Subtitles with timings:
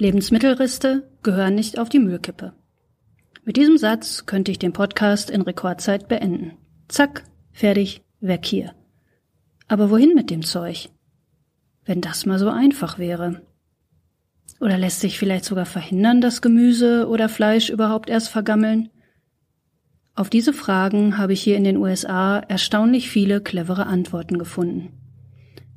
[0.00, 2.54] Lebensmittelreste gehören nicht auf die Müllkippe.
[3.44, 6.52] Mit diesem Satz könnte ich den Podcast in Rekordzeit beenden.
[6.88, 8.74] Zack, fertig, weg hier.
[9.68, 10.88] Aber wohin mit dem Zeug?
[11.84, 13.42] Wenn das mal so einfach wäre.
[14.58, 18.88] Oder lässt sich vielleicht sogar verhindern, dass Gemüse oder Fleisch überhaupt erst vergammeln?
[20.20, 24.90] Auf diese Fragen habe ich hier in den USA erstaunlich viele clevere Antworten gefunden.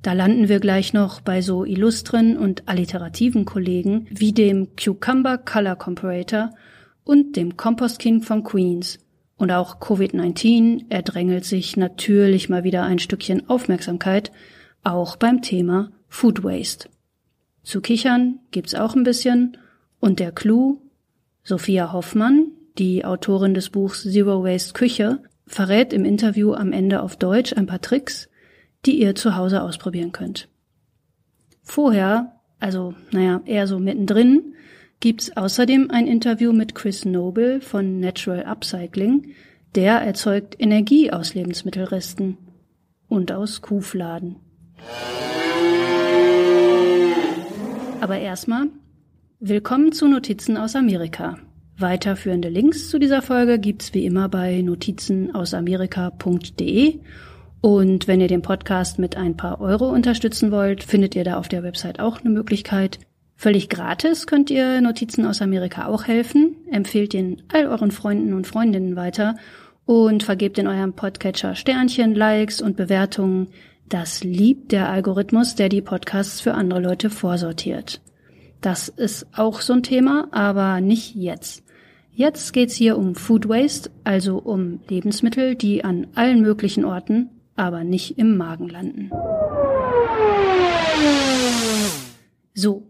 [0.02, 5.78] Da landen wir gleich noch bei so illustren und alliterativen Kollegen wie dem Cucumber Color
[5.78, 6.50] Comparator
[7.06, 9.00] und dem Compost King von Queens.
[9.38, 14.34] Und auch Covid-19 erdrängelt sich natürlich mal wieder ein Stückchen Aufmerksamkeit,
[14.84, 16.90] auch beim Thema Food Waste.
[17.64, 19.58] Zu kichern gibt's auch ein bisschen
[20.02, 20.82] und der Clou,
[21.44, 27.16] Sophia Hoffmann, die Autorin des Buchs Zero Waste Küche, verrät im Interview am Ende auf
[27.16, 28.30] Deutsch ein paar Tricks,
[28.86, 30.50] die ihr zu Hause ausprobieren könnt.
[31.62, 34.56] Vorher, also naja, eher so mittendrin,
[35.00, 39.34] gibt's außerdem ein Interview mit Chris Noble von Natural Upcycling.
[39.76, 42.38] Der erzeugt Energie aus Lebensmittelresten
[43.08, 44.38] und aus Kuhfladen.
[48.02, 48.68] Aber erstmal
[49.40, 51.38] willkommen zu Notizen aus Amerika.
[51.78, 57.00] Weiterführende Links zu dieser Folge gibt's wie immer bei notizenausamerika.de
[57.64, 61.48] und wenn ihr den Podcast mit ein paar Euro unterstützen wollt, findet ihr da auf
[61.48, 63.00] der Website auch eine Möglichkeit.
[63.38, 66.58] Völlig gratis könnt ihr Notizen aus Amerika auch helfen.
[66.70, 69.36] Empfehlt den all euren Freunden und Freundinnen weiter
[69.86, 73.48] und vergebt in eurem Podcatcher Sternchen, Likes und Bewertungen.
[73.88, 78.02] Das liebt der Algorithmus, der die Podcasts für andere Leute vorsortiert.
[78.64, 81.64] Das ist auch so ein Thema, aber nicht jetzt.
[82.14, 87.84] Jetzt geht's hier um Food Waste, also um Lebensmittel, die an allen möglichen Orten aber
[87.84, 89.12] nicht im Magen landen.
[92.54, 92.88] So,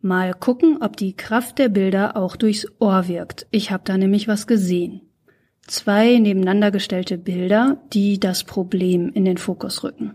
[0.00, 3.46] mal gucken, ob die Kraft der Bilder auch durchs Ohr wirkt.
[3.50, 5.00] Ich habe da nämlich was gesehen.
[5.66, 10.14] Zwei nebeneinander gestellte Bilder, die das Problem in den Fokus rücken.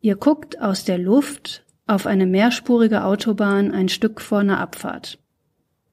[0.00, 5.18] Ihr guckt aus der Luft auf eine mehrspurige Autobahn ein Stück vor einer Abfahrt.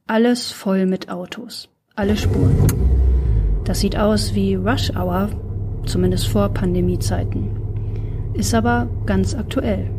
[0.08, 2.56] Alles voll mit Autos, alle Spuren.
[3.66, 5.30] Das sieht aus wie Rush Hour
[5.86, 7.50] zumindest vor Pandemiezeiten.
[8.34, 9.92] Ist aber ganz aktuell.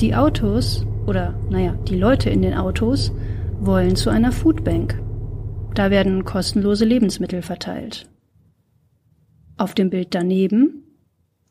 [0.00, 3.12] Die Autos oder naja, die Leute in den Autos
[3.60, 5.00] wollen zu einer Foodbank.
[5.74, 8.10] Da werden kostenlose Lebensmittel verteilt.
[9.56, 10.82] Auf dem Bild daneben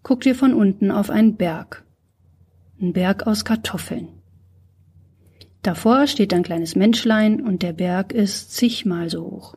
[0.03, 1.86] guckt ihr von unten auf einen Berg.
[2.79, 4.09] Ein Berg aus Kartoffeln.
[5.63, 9.55] Davor steht ein kleines Menschlein und der Berg ist zigmal so hoch.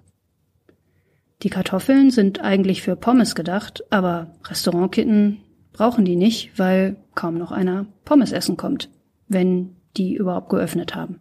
[1.43, 5.43] Die Kartoffeln sind eigentlich für Pommes gedacht, aber Restaurantkitten
[5.73, 8.89] brauchen die nicht, weil kaum noch einer Pommes essen kommt,
[9.29, 11.21] wenn die überhaupt geöffnet haben.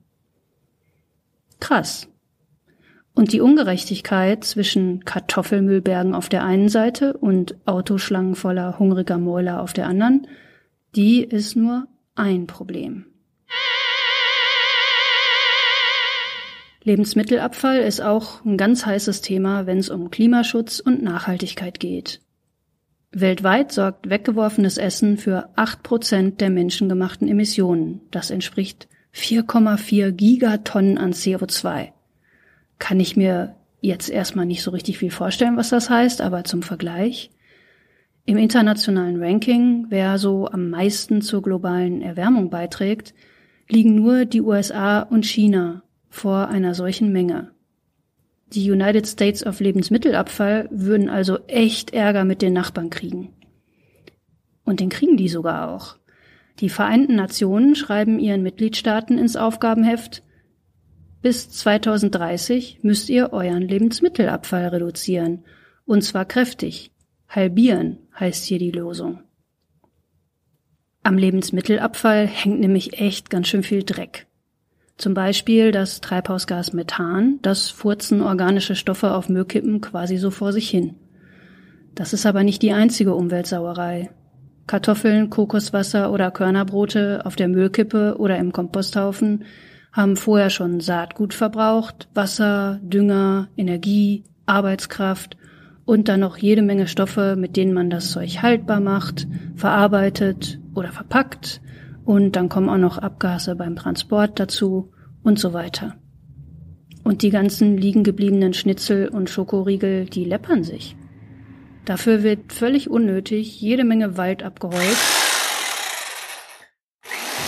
[1.59, 2.07] Krass.
[3.13, 9.73] Und die Ungerechtigkeit zwischen Kartoffelmüllbergen auf der einen Seite und Autoschlangen voller hungriger Mäuler auf
[9.73, 10.27] der anderen,
[10.95, 13.05] die ist nur ein Problem.
[16.83, 22.21] Lebensmittelabfall ist auch ein ganz heißes Thema, wenn es um Klimaschutz und Nachhaltigkeit geht.
[23.11, 28.01] Weltweit sorgt weggeworfenes Essen für acht Prozent der menschengemachten Emissionen.
[28.11, 31.89] Das entspricht 4,4 Gigatonnen an CO2.
[32.77, 36.61] Kann ich mir jetzt erstmal nicht so richtig viel vorstellen, was das heißt, aber zum
[36.61, 37.31] Vergleich.
[38.29, 43.15] Im internationalen Ranking, wer so am meisten zur globalen Erwärmung beiträgt,
[43.67, 47.49] liegen nur die USA und China vor einer solchen Menge.
[48.53, 53.33] Die United States of Lebensmittelabfall würden also echt Ärger mit den Nachbarn kriegen.
[54.63, 55.97] Und den kriegen die sogar auch.
[56.59, 60.21] Die Vereinten Nationen schreiben ihren Mitgliedstaaten ins Aufgabenheft,
[61.23, 65.45] bis 2030 müsst ihr euren Lebensmittelabfall reduzieren.
[65.87, 66.91] Und zwar kräftig.
[67.29, 69.19] Halbieren heißt hier die Lösung.
[71.03, 74.25] Am Lebensmittelabfall hängt nämlich echt ganz schön viel Dreck.
[74.97, 80.69] Zum Beispiel das Treibhausgas Methan, das furzen organische Stoffe auf Müllkippen quasi so vor sich
[80.69, 80.95] hin.
[81.93, 84.09] Das ist aber nicht die einzige Umweltsauerei.
[84.67, 89.45] Kartoffeln, Kokoswasser oder Körnerbrote auf der Müllkippe oder im Komposthaufen
[89.91, 95.37] haben vorher schon Saatgut verbraucht, Wasser, Dünger, Energie, Arbeitskraft
[95.89, 100.91] und dann noch jede Menge Stoffe, mit denen man das Zeug haltbar macht, verarbeitet oder
[100.91, 101.61] verpackt
[102.05, 104.91] und dann kommen auch noch Abgase beim Transport dazu
[105.23, 105.95] und so weiter.
[107.03, 110.95] Und die ganzen liegen gebliebenen Schnitzel und Schokoriegel, die läppern sich.
[111.85, 115.17] Dafür wird völlig unnötig jede Menge Wald abgeholzt,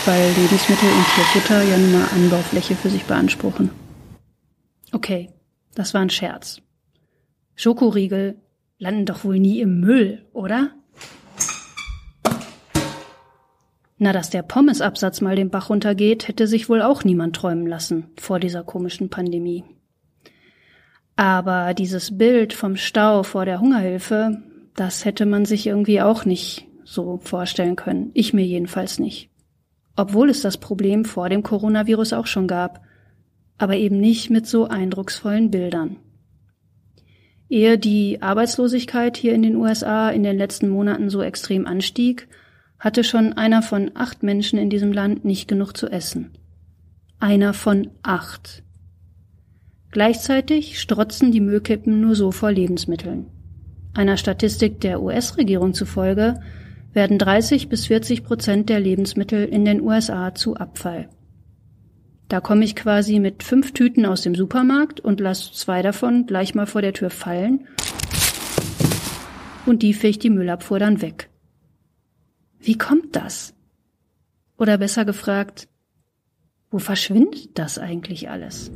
[0.05, 3.69] weil Lebensmittel und Tierfutter ja nun mal Anbaufläche für sich beanspruchen.
[4.91, 5.29] Okay,
[5.75, 6.59] das war ein Scherz.
[7.55, 8.35] Schokoriegel
[8.77, 10.71] landen doch wohl nie im Müll, oder?
[13.97, 18.07] Na, dass der Pommesabsatz mal den Bach runtergeht, hätte sich wohl auch niemand träumen lassen
[18.17, 19.63] vor dieser komischen Pandemie.
[21.15, 24.41] Aber dieses Bild vom Stau vor der Hungerhilfe,
[24.75, 28.09] das hätte man sich irgendwie auch nicht so vorstellen können.
[28.15, 29.29] Ich mir jedenfalls nicht.
[29.95, 32.81] Obwohl es das Problem vor dem Coronavirus auch schon gab,
[33.59, 35.97] aber eben nicht mit so eindrucksvollen Bildern.
[37.51, 42.29] Ehe die Arbeitslosigkeit hier in den USA in den letzten Monaten so extrem anstieg,
[42.79, 46.31] hatte schon einer von acht Menschen in diesem Land nicht genug zu essen.
[47.19, 48.63] Einer von acht.
[49.91, 53.25] Gleichzeitig strotzen die Müllkippen nur so vor Lebensmitteln.
[53.93, 56.39] Einer Statistik der US-Regierung zufolge
[56.93, 61.09] werden 30 bis 40 Prozent der Lebensmittel in den USA zu Abfall.
[62.31, 66.55] Da komme ich quasi mit fünf Tüten aus dem Supermarkt und lasse zwei davon gleich
[66.55, 67.67] mal vor der Tür fallen
[69.65, 71.29] und die fege die Müllabfuhr dann weg.
[72.57, 73.53] Wie kommt das?
[74.57, 75.67] Oder besser gefragt,
[76.69, 78.71] wo verschwindet das eigentlich alles?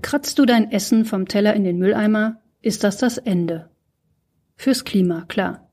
[0.00, 3.68] Kratzt du dein Essen vom Teller in den Mülleimer, ist das das Ende.
[4.54, 5.68] Fürs Klima, klar.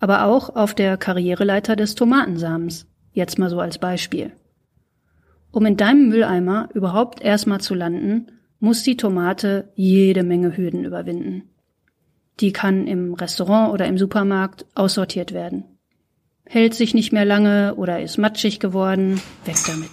[0.00, 2.88] Aber auch auf der Karriereleiter des Tomatensamens,
[3.18, 4.32] jetzt mal so als Beispiel.
[5.50, 8.28] Um in deinem Mülleimer überhaupt erstmal zu landen,
[8.60, 11.42] muss die Tomate jede Menge Hürden überwinden.
[12.40, 15.64] Die kann im Restaurant oder im Supermarkt aussortiert werden.
[16.46, 19.90] Hält sich nicht mehr lange oder ist matschig geworden, weg damit.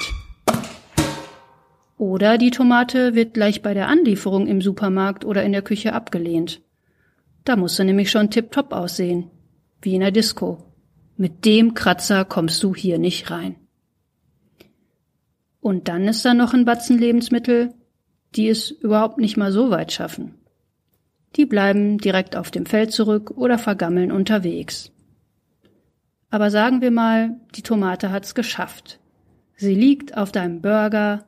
[1.97, 6.61] Oder die Tomate wird gleich bei der Anlieferung im Supermarkt oder in der Küche abgelehnt.
[7.45, 9.31] Da muss sie nämlich schon tipptopp aussehen,
[9.81, 10.64] wie in der Disco.
[11.17, 13.55] Mit dem Kratzer kommst du hier nicht rein.
[15.61, 17.73] Und dann ist da noch ein Batzen Lebensmittel,
[18.35, 20.35] die es überhaupt nicht mal so weit schaffen.
[21.35, 24.91] Die bleiben direkt auf dem Feld zurück oder vergammeln unterwegs.
[26.29, 28.99] Aber sagen wir mal, die Tomate hat's geschafft.
[29.55, 31.25] Sie liegt auf deinem Burger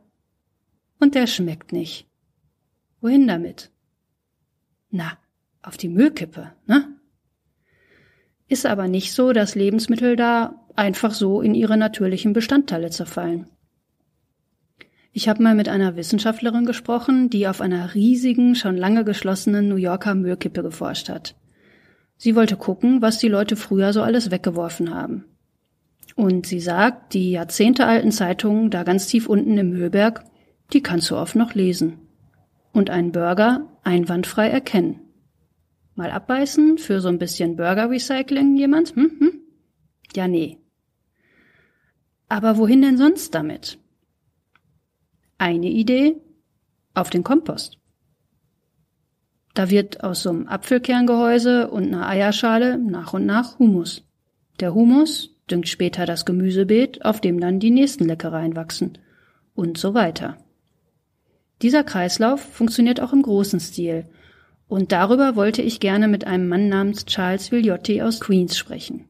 [1.00, 2.08] und der schmeckt nicht.
[3.00, 3.72] Wohin damit?
[4.90, 5.18] Na,
[5.62, 6.97] auf die Müllkippe, ne?
[8.48, 13.48] Ist aber nicht so, dass Lebensmittel da einfach so in ihre natürlichen Bestandteile zerfallen.
[15.12, 19.76] Ich habe mal mit einer Wissenschaftlerin gesprochen, die auf einer riesigen, schon lange geschlossenen New
[19.76, 21.36] Yorker Müllkippe geforscht hat.
[22.18, 25.26] Sie wollte gucken, was die Leute früher so alles weggeworfen haben.
[26.16, 30.24] Und sie sagt, die jahrzehntealten Zeitungen da ganz tief unten im Müllberg,
[30.74, 32.00] die kannst du oft noch lesen.
[32.72, 35.00] Und einen Burger einwandfrei erkennen.
[35.98, 38.96] Mal abbeißen für so ein bisschen Burger-Recycling jemand?
[38.96, 39.42] Hm, hm?
[40.16, 40.60] Ja, nee.
[42.30, 43.80] Aber wohin denn sonst damit?
[45.40, 46.18] Eine Idee
[46.94, 47.80] auf den Kompost.
[49.56, 54.04] Da wird aus so einem Apfelkerngehäuse und einer Eierschale nach und nach Humus.
[54.60, 59.00] Der Humus düngt später das Gemüsebeet, auf dem dann die nächsten Leckereien wachsen.
[59.56, 60.38] Und so weiter.
[61.64, 64.06] Dieser Kreislauf funktioniert auch im großen Stil.
[64.68, 69.06] Und darüber wollte ich gerne mit einem Mann namens Charles Villotti aus Queens sprechen.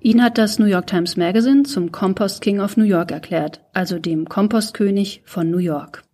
[0.00, 3.98] Ihn hat das New York Times Magazine zum Compost King of New York erklärt, also
[3.98, 6.04] dem Kompostkönig von New York.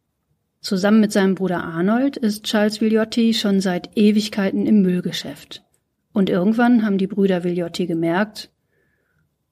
[0.60, 5.64] Zusammen mit seinem Bruder Arnold ist Charles Villotti schon seit Ewigkeiten im Müllgeschäft.
[6.12, 8.50] Und irgendwann haben die Brüder Villotti gemerkt,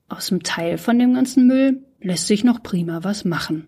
[0.08, 3.66] aus dem Teil von dem ganzen Müll lässt sich noch prima was machen.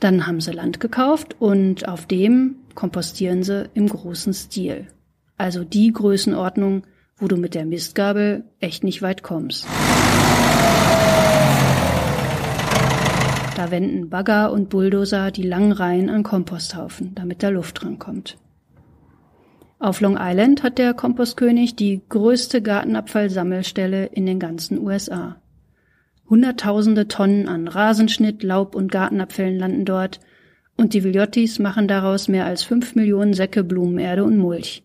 [0.00, 4.86] Dann haben sie Land gekauft und auf dem kompostieren sie im großen Stil.
[5.36, 6.84] Also die Größenordnung,
[7.16, 9.66] wo du mit der Mistgabel echt nicht weit kommst.
[13.56, 18.38] Da wenden Bagger und Bulldozer die langen Reihen an Komposthaufen, damit da Luft drankommt.
[19.80, 25.34] Auf Long Island hat der Kompostkönig die größte Gartenabfallsammelstelle in den ganzen USA.
[26.30, 30.20] Hunderttausende Tonnen an Rasenschnitt, Laub und Gartenabfällen landen dort
[30.78, 34.84] und die Villottis machen daraus mehr als fünf Millionen Säcke Blumenerde und Mulch.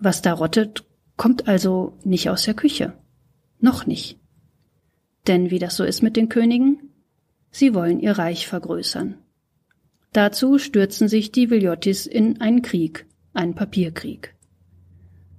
[0.00, 0.84] Was da rottet,
[1.16, 2.94] kommt also nicht aus der Küche.
[3.58, 4.18] Noch nicht.
[5.26, 6.78] Denn wie das so ist mit den Königen,
[7.50, 9.16] sie wollen ihr Reich vergrößern.
[10.12, 14.34] Dazu stürzen sich die Villottis in einen Krieg, einen Papierkrieg.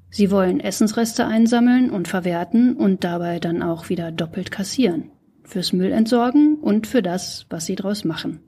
[0.09, 5.09] Sie wollen Essensreste einsammeln und verwerten und dabei dann auch wieder doppelt kassieren.
[5.43, 8.41] Fürs Müllentsorgen und für das, was sie draus machen.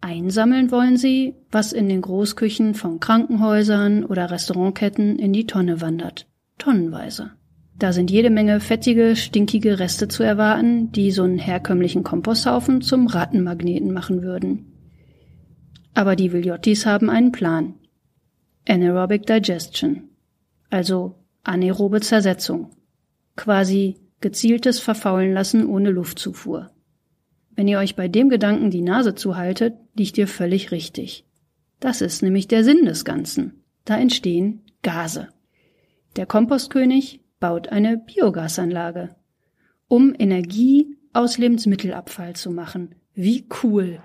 [0.00, 6.26] Einsammeln wollen sie, was in den Großküchen von Krankenhäusern oder Restaurantketten in die Tonne wandert.
[6.58, 7.32] Tonnenweise.
[7.78, 13.06] Da sind jede Menge fettige, stinkige Reste zu erwarten, die so einen herkömmlichen Komposthaufen zum
[13.06, 14.66] Rattenmagneten machen würden.
[15.94, 17.74] Aber die Villottis haben einen Plan.
[18.68, 20.04] Anaerobic Digestion.
[20.70, 22.70] Also anaerobe Zersetzung.
[23.36, 26.70] Quasi gezieltes Verfaulen lassen ohne Luftzufuhr.
[27.58, 31.24] Wenn ihr euch bei dem Gedanken die Nase zuhaltet, liegt ihr völlig richtig.
[31.80, 33.64] Das ist nämlich der Sinn des Ganzen.
[33.84, 35.26] Da entstehen Gase.
[36.14, 39.16] Der Kompostkönig baut eine Biogasanlage,
[39.88, 42.94] um Energie aus Lebensmittelabfall zu machen.
[43.14, 43.98] Wie cool!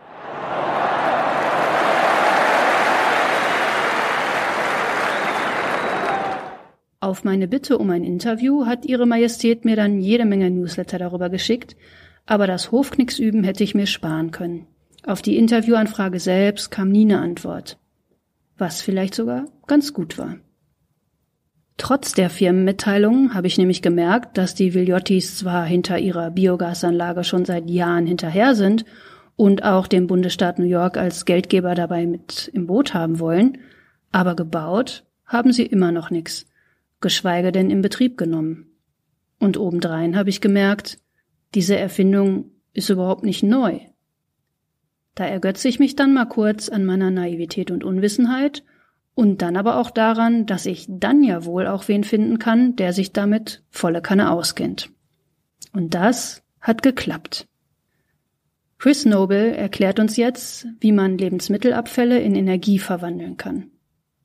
[7.04, 11.30] Auf meine Bitte um ein Interview hat Ihre Majestät mir dann jede Menge Newsletter darüber
[11.30, 11.76] geschickt,
[12.26, 14.68] aber das Hofknicksüben hätte ich mir sparen können.
[15.06, 17.78] Auf die Interviewanfrage selbst kam nie eine Antwort.
[18.58, 20.38] Was vielleicht sogar ganz gut war.
[21.78, 27.46] Trotz der Firmenmitteilung habe ich nämlich gemerkt, dass die Villottis zwar hinter ihrer Biogasanlage schon
[27.46, 28.86] seit Jahren hinterher sind
[29.36, 33.58] und auch den Bundesstaat New York als Geldgeber dabei mit im Boot haben wollen,
[34.12, 36.46] aber gebaut haben sie immer noch nichts,
[37.02, 38.68] geschweige denn in Betrieb genommen.
[39.40, 41.00] Und obendrein habe ich gemerkt,
[41.54, 43.80] diese Erfindung ist überhaupt nicht neu.
[45.16, 48.64] Da ergötze ich mich dann mal kurz an meiner Naivität und Unwissenheit
[49.16, 52.94] und dann aber auch daran, dass ich dann ja wohl auch wen finden kann, der
[52.94, 54.90] sich damit volle Kanne auskennt.
[55.72, 57.48] Und das hat geklappt.
[58.80, 63.72] Chris Noble erklärt uns jetzt, wie man Lebensmittelabfälle in Energie verwandeln kann.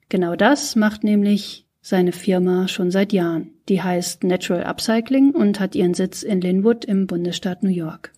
[0.08, 3.50] Genau das macht nämlich seine Firma schon seit Jahren.
[3.68, 8.12] Die heißt Natural Upcycling und hat ihren Sitz in Linwood im Bundesstaat New York.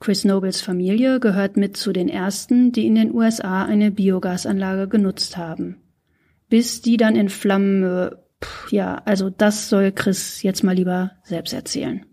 [0.00, 5.36] Chris Nobles Familie gehört mit zu den ersten, die in den USA eine Biogasanlage genutzt
[5.36, 5.80] haben
[6.48, 8.10] bis die dann in Flammen, äh,
[8.42, 12.04] pff, ja, also das soll Chris jetzt mal lieber selbst erzählen.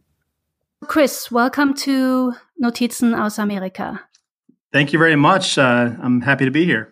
[0.88, 4.02] Chris, welcome to Notizen aus Amerika.
[4.72, 5.58] Thank you very much.
[5.58, 6.88] Uh, I'm happy to be here.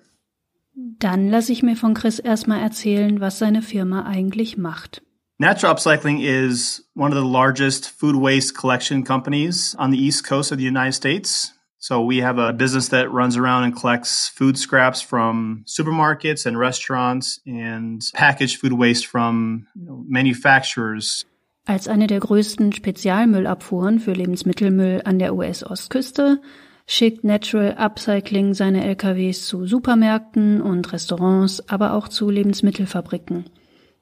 [0.73, 5.01] Dann lasse ich mir von Chris erstmal erzählen, was seine Firma eigentlich macht.
[5.37, 10.51] Natural Upcycling is one of the largest food waste collection companies on the East Coast
[10.51, 11.53] of the United States.
[11.79, 16.59] So we have a business that runs around and collects food scraps from supermarkets and
[16.59, 21.25] restaurants and packaged food waste from you know, manufacturers.
[21.65, 26.39] Als eine der größten Spezialmüllabfuhren für Lebensmittelmüll an der US-Ostküste
[26.87, 33.45] schickt Natural Upcycling seine LKWs zu Supermärkten und Restaurants, aber auch zu Lebensmittelfabriken.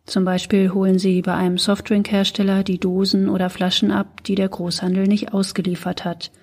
[0.05, 5.07] Zum Beispiel holen sie bei einem Softdrinkhersteller die Dosen oder Flaschen ab, die der Großhandel
[5.07, 6.31] nicht ausgeliefert hat–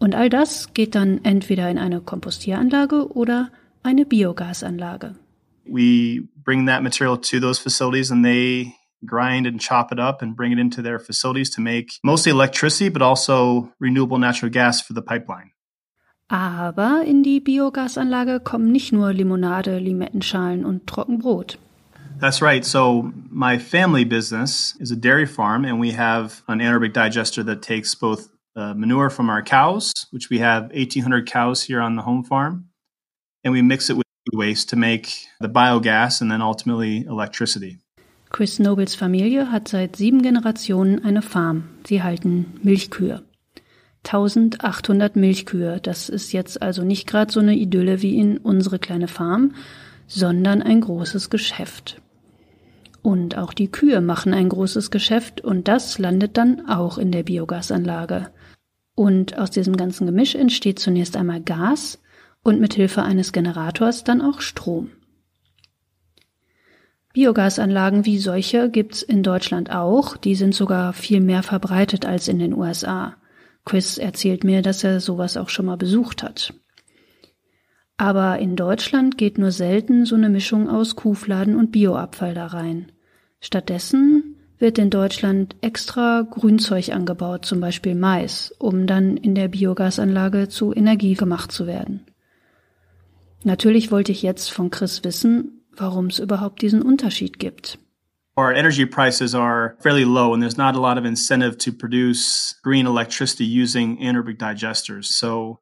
[0.00, 3.50] Und all das geht dann entweder in eine Kompostieranlage oder
[3.82, 5.14] eine Biogasanlage.
[5.66, 8.72] We bring that material to those facilities and they
[9.04, 12.88] grind and chop it up and bring it into their facilities to make mostly electricity,
[12.88, 15.52] but also renewable natural gas for the pipeline.
[16.28, 21.58] Aber in die Biogasanlage kommen nicht nur Limonade, Limettenschalen und Trockenbrot.
[22.20, 22.64] That's right.
[22.64, 27.62] So my family business is a dairy farm and we have an anaerobic digester that
[27.62, 32.02] takes both uh, manure from our cows, which we have 1,800 cows here on the
[32.02, 32.66] home farm,
[33.42, 37.78] and we mix it with waste to make the biogas and then ultimately electricity.
[38.30, 41.64] Chris Nobles Familie hat seit sieben Generationen eine Farm.
[41.84, 43.22] Sie halten Milchkühe.
[44.04, 45.80] 1800 Milchkühe.
[45.82, 49.54] Das ist jetzt also nicht gerade so eine Idylle wie in unsere kleine Farm,
[50.06, 52.00] sondern ein großes Geschäft.
[53.02, 57.24] Und auch die Kühe machen ein großes Geschäft und das landet dann auch in der
[57.24, 58.30] Biogasanlage.
[58.94, 61.98] Und aus diesem ganzen Gemisch entsteht zunächst einmal Gas
[62.44, 64.90] und mit Hilfe eines Generators dann auch Strom.
[67.12, 72.38] Biogasanlagen wie solche gibt's in Deutschland auch, die sind sogar viel mehr verbreitet als in
[72.38, 73.16] den USA.
[73.64, 76.54] Chris erzählt mir, dass er sowas auch schon mal besucht hat.
[77.96, 82.92] Aber in Deutschland geht nur selten so eine Mischung aus Kuhfladen und Bioabfall da rein.
[83.40, 90.48] Stattdessen wird in Deutschland extra Grünzeug angebaut, zum Beispiel Mais, um dann in der Biogasanlage
[90.48, 92.06] zu Energie gemacht zu werden.
[93.42, 97.78] Natürlich wollte ich jetzt von Chris wissen, warum es überhaupt diesen Unterschied gibt.
[98.36, 102.54] Our energy prices are fairly low, and there's not a lot of incentive to produce
[102.62, 105.06] green electricity using anaerobic digesters.
[105.12, 105.58] So,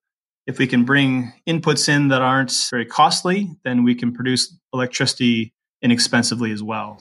[0.46, 5.52] if we can bring inputs in that aren't very costly, then we can produce electricity
[5.82, 6.98] inexpensively as well.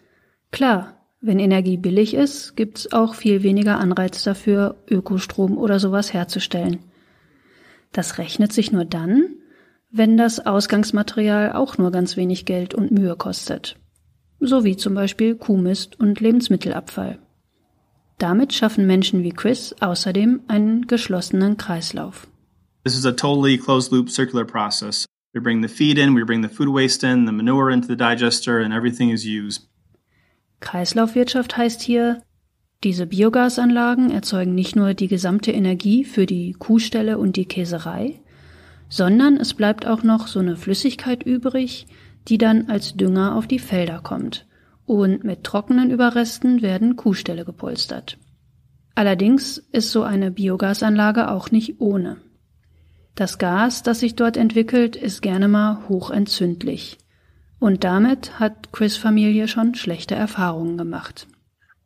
[0.51, 6.79] Klar, wenn Energie billig ist, gibt's auch viel weniger Anreiz dafür, Ökostrom oder sowas herzustellen.
[7.91, 9.35] Das rechnet sich nur dann,
[9.89, 13.77] wenn das Ausgangsmaterial auch nur ganz wenig Geld und Mühe kostet.
[14.39, 17.19] So wie zum Beispiel Kuhmist und Lebensmittelabfall.
[18.17, 22.27] Damit schaffen Menschen wie Chris außerdem einen geschlossenen Kreislauf.
[22.83, 25.05] This is a totally closed loop circular process.
[25.33, 27.95] We bring the feed in, we bring the food waste in, the manure into the
[27.95, 29.67] digester and everything is used.
[30.59, 32.23] Kreislaufwirtschaft heißt hier,
[32.83, 38.19] diese Biogasanlagen erzeugen nicht nur die gesamte Energie für die Kuhstelle und die Käserei,
[38.89, 41.87] sondern es bleibt auch noch so eine Flüssigkeit übrig,
[42.27, 44.45] die dann als Dünger auf die Felder kommt.
[44.85, 48.17] Und mit trockenen Überresten werden Kuhställe gepolstert.
[48.95, 52.17] Allerdings ist so eine Biogasanlage auch nicht ohne.
[53.15, 56.97] Das Gas, das sich dort entwickelt, ist gerne mal hochentzündlich.
[57.59, 61.27] Und damit hat Chris Familie schon schlechte Erfahrungen gemacht.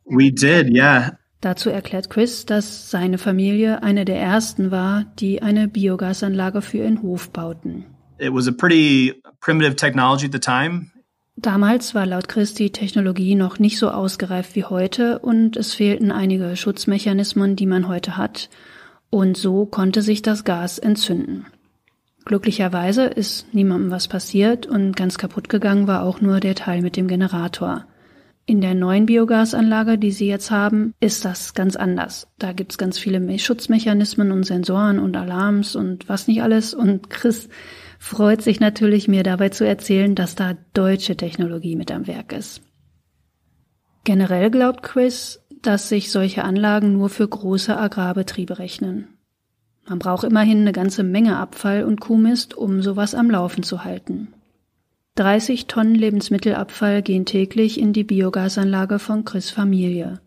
[0.04, 1.18] We did, yeah.
[1.42, 7.02] Dazu erklärt Chris, dass seine Familie eine der ersten war, die eine Biogasanlage für ihren
[7.02, 7.84] Hof bauten.
[8.18, 10.92] It was a pretty primitive technology at the time.
[11.36, 16.12] Damals war laut Chris die Technologie noch nicht so ausgereift wie heute und es fehlten
[16.12, 18.48] einige Schutzmechanismen, die man heute hat,
[19.10, 21.46] und so konnte sich das Gas entzünden.
[22.24, 26.96] Glücklicherweise ist niemandem was passiert und ganz kaputt gegangen war auch nur der Teil mit
[26.96, 27.84] dem Generator.
[28.44, 32.26] In der neuen Biogasanlage, die Sie jetzt haben, ist das ganz anders.
[32.38, 36.74] Da gibt's ganz viele Schutzmechanismen und Sensoren und Alarms und was nicht alles.
[36.74, 37.48] Und Chris
[38.00, 42.62] freut sich natürlich, mir dabei zu erzählen, dass da deutsche Technologie mit am Werk ist.
[44.02, 49.06] Generell glaubt Chris, dass sich solche Anlagen nur für große Agrarbetriebe rechnen.
[49.88, 54.34] Man braucht immerhin eine ganze Menge Abfall und Kuhmist, um sowas am Laufen zu halten.
[55.16, 60.20] 30 Tonnen Lebensmittelabfall gehen täglich in die Biogasanlage von Chris Familie.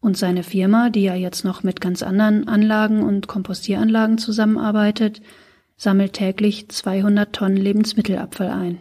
[0.00, 5.20] Und seine Firma, die ja jetzt noch mit ganz anderen Anlagen und Kompostieranlagen zusammenarbeitet,
[5.76, 8.78] sammelt täglich 200 Tonnen Lebensmittelabfall ein.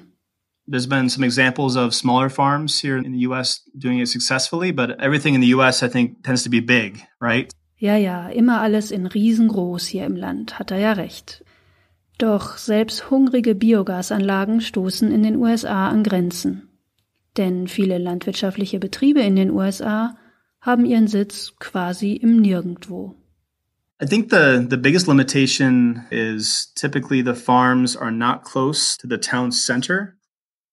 [0.70, 4.92] There's been some examples of smaller farms here in the US doing it successfully, but
[5.00, 7.52] everything in the US I think tends to be big, right?
[7.78, 11.44] Ja, ja, immer alles in riesengroß hier im Land, hat er ja recht.
[12.20, 16.68] Doch selbst hungrige Biogasanlagen stoßen in den USA an Grenzen.
[17.38, 20.18] Denn viele landwirtschaftliche Betriebe in den USA
[20.60, 23.16] haben ihren Sitz quasi im Nirgendwo.
[24.02, 29.18] I think the, the biggest limitation is typically the farms are not close to the
[29.18, 30.18] town center.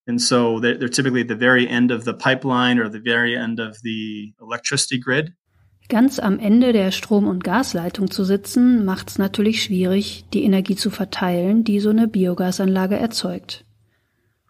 [0.08, 3.36] And so they're, they're typically at the very end of the pipeline or the very
[3.36, 5.32] end of the electricity grid.
[5.88, 10.74] Ganz am Ende der Strom- und Gasleitung zu sitzen, macht es natürlich schwierig, die Energie
[10.74, 13.64] zu verteilen, die so eine Biogasanlage erzeugt.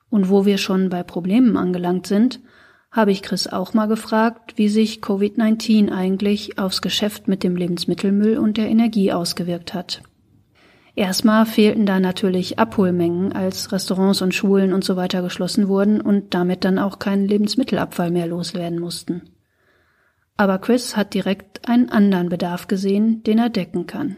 [0.09, 2.41] Und wo wir schon bei Problemen angelangt sind,
[2.91, 8.39] habe ich Chris auch mal gefragt, wie sich Covid-19 eigentlich aufs Geschäft mit dem Lebensmittelmüll
[8.39, 10.03] und der Energie ausgewirkt hat.
[10.95, 16.33] Erstmal fehlten da natürlich Abholmengen, als Restaurants und Schulen und so weiter geschlossen wurden und
[16.33, 19.36] damit dann auch kein Lebensmittelabfall mehr loswerden mussten.
[20.37, 24.17] Aber Chris hat direkt einen anderen Bedarf gesehen, den er decken kann.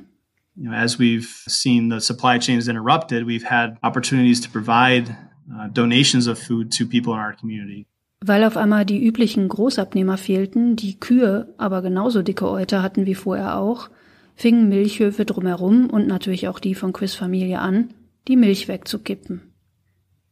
[0.56, 5.16] You know, as we've seen the supply chains interrupted, we've had opportunities to provide
[5.50, 7.86] uh, donations of food to people in our community.
[8.20, 13.14] Weil auf einmal die üblichen Großabnehmer fehlten, die Kühe aber genauso dicke Euter hatten wie
[13.14, 13.88] vorher auch,
[14.34, 17.94] fingen Milchhöfe drumherum und natürlich auch die von Chris Familie an,
[18.26, 19.47] die Milch wegzukippen.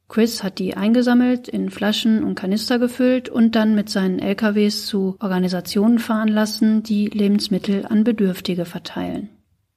[0.08, 5.16] Chris hat die eingesammelt, in Flaschen und Kanister gefüllt und dann mit seinen LKWs zu
[5.20, 9.30] Organisationen fahren lassen, die Lebensmittel an Bedürftige verteilen.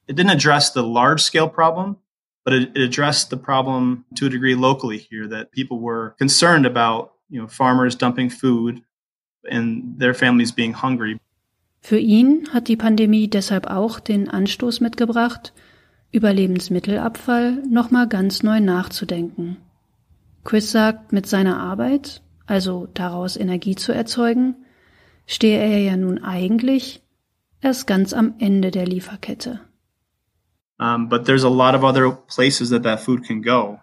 [0.06, 1.96] It didn't address the large scale problem,
[2.44, 6.66] but it, it addressed the problem to a degree locally here that people were concerned
[6.66, 8.82] about, you know, farmers dumping food
[9.50, 11.18] and their families being hungry.
[11.80, 15.52] Für ihn hat die Pandemie deshalb auch den Anstoß mitgebracht,
[16.12, 19.56] über Lebensmittelabfall nochmal ganz neu nachzudenken.
[20.44, 24.56] Chris sagt, mit seiner Arbeit, also daraus Energie zu erzeugen,
[25.26, 27.02] stehe er ja nun eigentlich
[27.60, 29.60] erst ganz am Ende der Lieferkette.
[30.78, 33.78] Um, but there's a lot of other places that that food can go.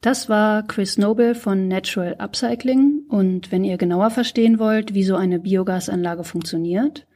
[0.00, 5.16] Das war Chris Noble von Natural Upcycling und wenn ihr genauer verstehen wollt, wie so
[5.16, 7.06] eine Biogasanlage funktioniert,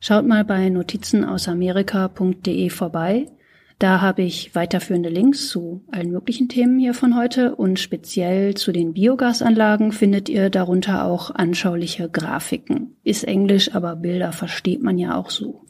[0.00, 3.30] schaut mal bei notizenausamerika.de vorbei.
[3.78, 8.72] Da habe ich weiterführende Links zu allen möglichen Themen hier von heute und speziell zu
[8.72, 12.96] den Biogasanlagen findet ihr darunter auch anschauliche Grafiken.
[13.04, 15.64] Ist Englisch, aber Bilder versteht man ja auch so.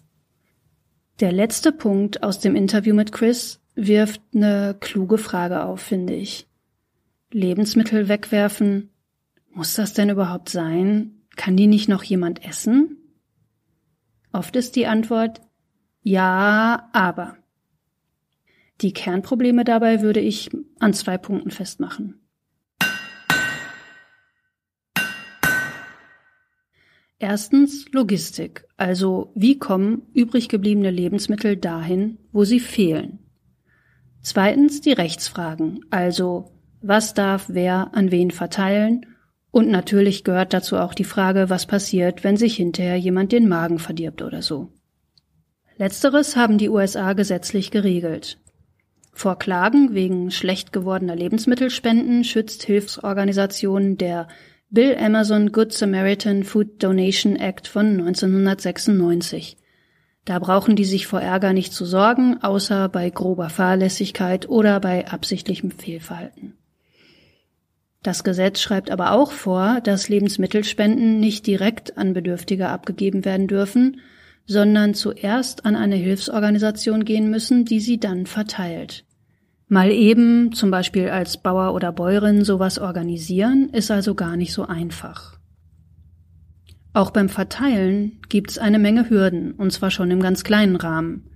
[1.20, 6.46] Der letzte Punkt aus dem Interview mit Chris wirft eine kluge Frage auf, finde ich.
[7.30, 8.90] Lebensmittel wegwerfen,
[9.50, 11.22] muss das denn überhaupt sein?
[11.36, 12.96] Kann die nicht noch jemand essen?
[14.32, 15.40] Oft ist die Antwort
[16.02, 17.37] ja, aber.
[18.80, 22.20] Die Kernprobleme dabei würde ich an zwei Punkten festmachen.
[27.20, 33.18] Erstens Logistik, also wie kommen übrig gebliebene Lebensmittel dahin, wo sie fehlen.
[34.22, 39.06] Zweitens die Rechtsfragen, also was darf wer an wen verteilen
[39.50, 43.80] und natürlich gehört dazu auch die Frage, was passiert, wenn sich hinterher jemand den Magen
[43.80, 44.72] verdirbt oder so.
[45.76, 48.38] Letzteres haben die USA gesetzlich geregelt.
[49.18, 54.28] Vor Klagen wegen schlecht gewordener Lebensmittelspenden schützt Hilfsorganisationen der
[54.70, 59.56] Bill Amazon Good Samaritan Food Donation Act von 1996.
[60.24, 65.08] Da brauchen die sich vor Ärger nicht zu sorgen, außer bei grober Fahrlässigkeit oder bei
[65.08, 66.56] absichtlichem Fehlverhalten.
[68.04, 74.00] Das Gesetz schreibt aber auch vor, dass Lebensmittelspenden nicht direkt an Bedürftige abgegeben werden dürfen,
[74.46, 79.06] sondern zuerst an eine Hilfsorganisation gehen müssen, die sie dann verteilt.
[79.68, 84.66] Mal eben, zum Beispiel als Bauer oder Bäuerin, sowas organisieren, ist also gar nicht so
[84.66, 85.38] einfach.
[86.94, 91.30] Auch beim Verteilen gibt's eine Menge Hürden, und zwar schon im ganz kleinen Rahmen.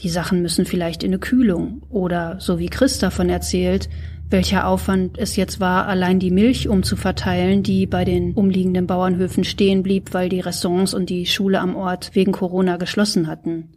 [0.00, 3.88] Die Sachen müssen vielleicht in eine Kühlung oder, so wie Chris davon erzählt,
[4.30, 9.82] welcher Aufwand es jetzt war, allein die Milch umzuverteilen, die bei den umliegenden Bauernhöfen stehen
[9.82, 13.70] blieb, weil die Restaurants und die Schule am Ort wegen Corona geschlossen hatten.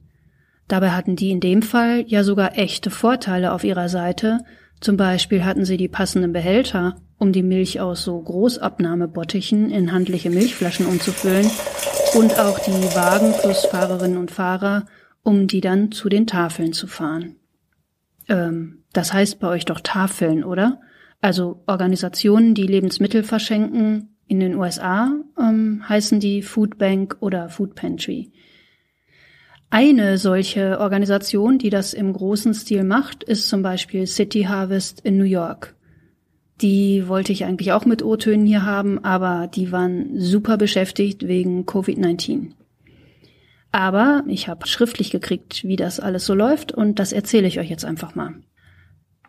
[0.70, 4.40] Dabei hatten die in dem Fall ja sogar echte Vorteile auf ihrer Seite,
[4.80, 10.30] zum Beispiel hatten sie die passenden Behälter, um die Milch aus so Großabnahmebottichen in handliche
[10.30, 11.50] Milchflaschen umzufüllen
[12.16, 14.86] und auch die Wagen plus Fahrerinnen und Fahrer,
[15.24, 17.36] um die dann zu den Tafeln zu fahren.
[18.30, 20.80] Ähm, das heißt bei euch doch Tafeln, oder?
[21.20, 24.16] Also Organisationen, die Lebensmittel verschenken.
[24.28, 28.32] In den USA ähm, heißen die Food Bank oder Food Pantry.
[29.72, 35.18] Eine solche Organisation, die das im großen Stil macht, ist zum Beispiel City Harvest in
[35.18, 35.76] New York.
[36.62, 41.66] Die wollte ich eigentlich auch mit O-Tönen hier haben, aber die waren super beschäftigt wegen
[41.66, 42.54] Covid-19.
[43.72, 47.70] Aber ich habe schriftlich gekriegt, wie das alles so läuft und das erzähle ich euch
[47.70, 48.34] jetzt einfach mal.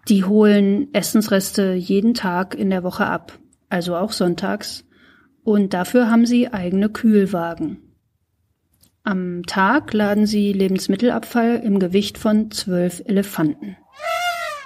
[0.09, 4.87] Die holen Essensreste jeden Tag in der Woche ab, also auch sonntags,
[5.45, 7.90] und dafür haben sie eigene Kühlwagen.
[9.03, 13.77] Am Tag laden sie Lebensmittelabfall im Gewicht von zwölf Elefanten.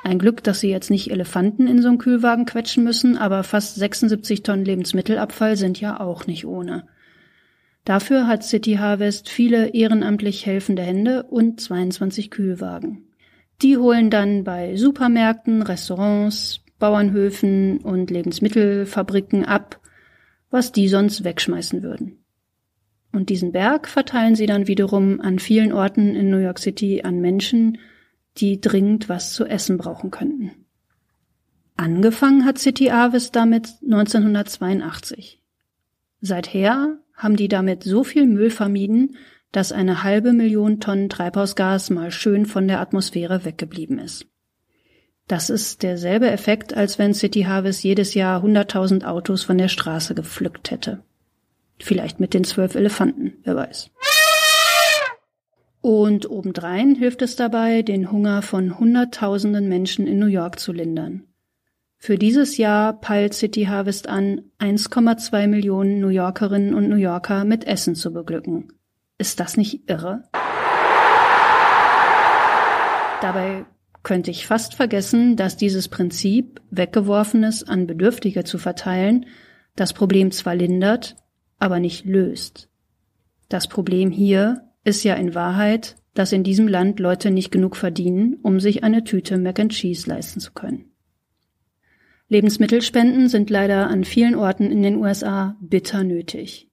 [0.02, 3.76] Ein Glück, dass sie jetzt nicht Elefanten in so einen Kühlwagen quetschen müssen, aber fast
[3.76, 6.86] 76 Tonnen Lebensmittelabfall sind ja auch nicht ohne.
[7.84, 13.04] Dafür hat City Harvest viele ehrenamtlich helfende Hände und 22 Kühlwagen.
[13.62, 19.80] Die holen dann bei Supermärkten, Restaurants, Bauernhöfen und Lebensmittelfabriken ab,
[20.50, 22.23] was die sonst wegschmeißen würden.
[23.14, 27.20] Und diesen Berg verteilen sie dann wiederum an vielen Orten in New York City an
[27.20, 27.78] Menschen,
[28.38, 30.50] die dringend was zu essen brauchen könnten.
[31.76, 35.40] Angefangen hat City Harvest damit 1982.
[36.22, 39.16] Seither haben die damit so viel Müll vermieden,
[39.52, 44.26] dass eine halbe Million Tonnen Treibhausgas mal schön von der Atmosphäre weggeblieben ist.
[45.28, 50.16] Das ist derselbe Effekt, als wenn City Harvest jedes Jahr 100.000 Autos von der Straße
[50.16, 51.04] gepflückt hätte.
[51.80, 53.90] Vielleicht mit den zwölf Elefanten, wer weiß.
[55.80, 61.24] Und obendrein hilft es dabei, den Hunger von Hunderttausenden Menschen in New York zu lindern.
[61.98, 67.66] Für dieses Jahr peilt City Harvest an, 1,2 Millionen New Yorkerinnen und New Yorker mit
[67.66, 68.72] Essen zu beglücken.
[69.18, 70.24] Ist das nicht irre?
[73.20, 73.64] Dabei
[74.02, 79.26] könnte ich fast vergessen, dass dieses Prinzip, Weggeworfenes an Bedürftige zu verteilen,
[79.76, 81.16] das Problem zwar lindert,
[81.64, 82.68] aber nicht löst.
[83.48, 88.36] Das Problem hier ist ja in Wahrheit, dass in diesem Land Leute nicht genug verdienen,
[88.42, 90.92] um sich eine Tüte Mac and Cheese leisten zu können.
[92.28, 96.68] Lebensmittelspenden sind leider an vielen Orten in den USA bitter nötig.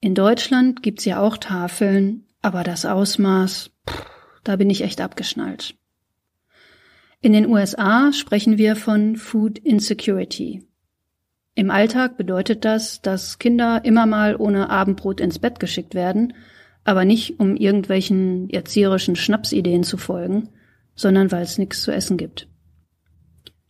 [0.00, 4.06] In Deutschland gibt's ja auch Tafeln, aber das Ausmaß, pff,
[4.44, 5.74] da bin ich echt abgeschnallt.
[7.20, 10.62] In den USA sprechen wir von Food Insecurity.
[11.54, 16.34] Im Alltag bedeutet das, dass Kinder immer mal ohne Abendbrot ins Bett geschickt werden,
[16.82, 20.48] aber nicht um irgendwelchen erzieherischen Schnapsideen zu folgen,
[20.96, 22.48] sondern weil es nichts zu essen gibt.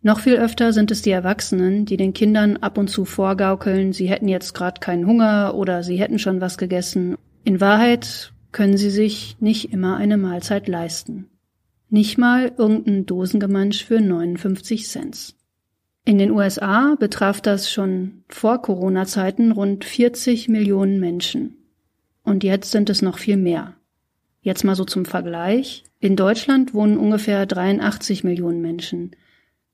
[0.00, 4.08] Noch viel öfter sind es die Erwachsenen, die den Kindern ab und zu vorgaukeln, sie
[4.08, 7.16] hätten jetzt gerade keinen Hunger oder sie hätten schon was gegessen.
[7.44, 11.30] In Wahrheit können sie sich nicht immer eine Mahlzeit leisten.
[11.88, 15.34] Nicht mal irgendein Dosengemansch für 59 Cent.
[16.06, 21.56] In den USA betraf das schon vor Corona-Zeiten rund 40 Millionen Menschen.
[22.22, 23.74] Und jetzt sind es noch viel mehr.
[24.42, 25.84] Jetzt mal so zum Vergleich.
[26.00, 29.16] In Deutschland wohnen ungefähr 83 Millionen Menschen.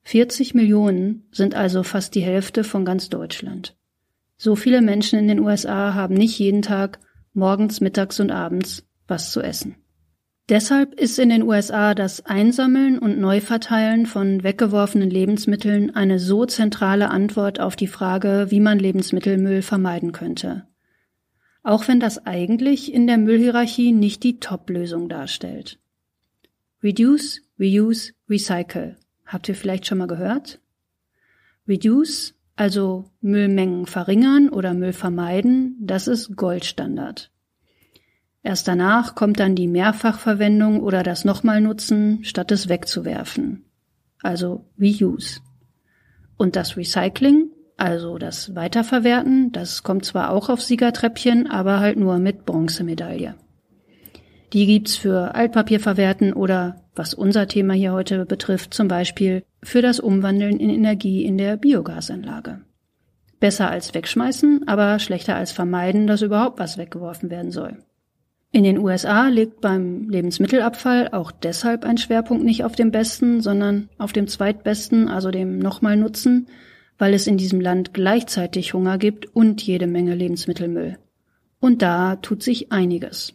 [0.02, 3.76] 40 Millionen sind also fast die Hälfte von ganz Deutschland.
[4.36, 7.00] So viele Menschen in den USA haben nicht jeden Tag
[7.34, 9.74] morgens, mittags und abends was zu essen.
[10.50, 17.08] Deshalb ist in den USA das Einsammeln und Neuverteilen von weggeworfenen Lebensmitteln eine so zentrale
[17.08, 20.66] Antwort auf die Frage, wie man Lebensmittelmüll vermeiden könnte.
[21.62, 25.78] Auch wenn das eigentlich in der Müllhierarchie nicht die Top-Lösung darstellt.
[26.82, 28.96] Reduce, Reuse, Recycle.
[29.26, 30.58] Habt ihr vielleicht schon mal gehört?
[31.68, 37.30] Reduce, also Müllmengen verringern oder Müll vermeiden, das ist Goldstandard.
[38.42, 43.64] Erst danach kommt dann die Mehrfachverwendung oder das nochmal nutzen, statt es wegzuwerfen.
[44.22, 45.40] Also Reuse.
[46.36, 52.18] Und das Recycling, also das Weiterverwerten, das kommt zwar auch auf Siegertreppchen, aber halt nur
[52.18, 53.34] mit Bronzemedaille.
[54.52, 60.00] Die gibt's für Altpapierverwerten oder, was unser Thema hier heute betrifft, zum Beispiel für das
[60.00, 62.62] Umwandeln in Energie in der Biogasanlage.
[63.38, 67.78] Besser als wegschmeißen, aber schlechter als vermeiden, dass überhaupt was weggeworfen werden soll.
[68.52, 73.88] In den USA liegt beim Lebensmittelabfall auch deshalb ein Schwerpunkt nicht auf dem besten, sondern
[73.96, 76.48] auf dem zweitbesten, also dem nochmal Nutzen,
[76.98, 80.98] weil es in diesem Land gleichzeitig Hunger gibt und jede Menge Lebensmittelmüll.
[81.60, 83.34] Und da tut sich einiges.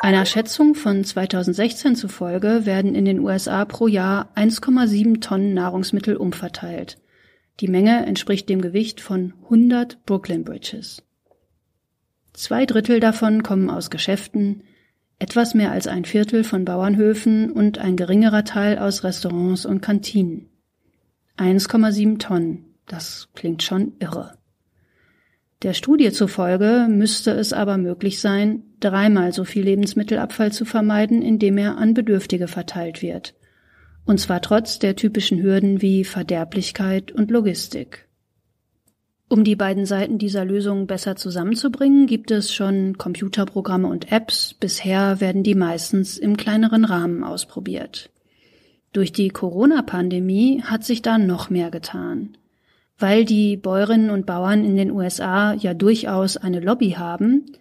[0.00, 6.96] Einer Schätzung von 2016 zufolge werden in den USA pro Jahr 1,7 Tonnen Nahrungsmittel umverteilt.
[7.60, 11.02] Die Menge entspricht dem Gewicht von 100 Brooklyn Bridges.
[12.40, 14.62] Zwei Drittel davon kommen aus Geschäften,
[15.18, 20.48] etwas mehr als ein Viertel von Bauernhöfen und ein geringerer Teil aus Restaurants und Kantinen.
[21.36, 24.38] 1,7 Tonnen, das klingt schon irre.
[25.60, 31.58] Der Studie zufolge müsste es aber möglich sein, dreimal so viel Lebensmittelabfall zu vermeiden, indem
[31.58, 33.34] er an Bedürftige verteilt wird.
[34.06, 38.08] Und zwar trotz der typischen Hürden wie Verderblichkeit und Logistik.
[39.32, 44.54] Um die beiden Seiten dieser Lösung besser zusammenzubringen, gibt es schon Computerprogramme und Apps.
[44.54, 48.10] Bisher werden die meistens im kleineren Rahmen ausprobiert.
[48.92, 52.36] Durch die Corona-Pandemie hat sich da noch mehr getan.
[52.98, 57.52] Weil die Bäuerinnen und Bauern in den USA ja durchaus eine Lobby haben,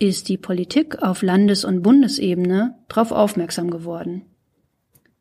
[0.00, 4.22] ist die Politik auf Landes- und Bundesebene darauf aufmerksam geworden.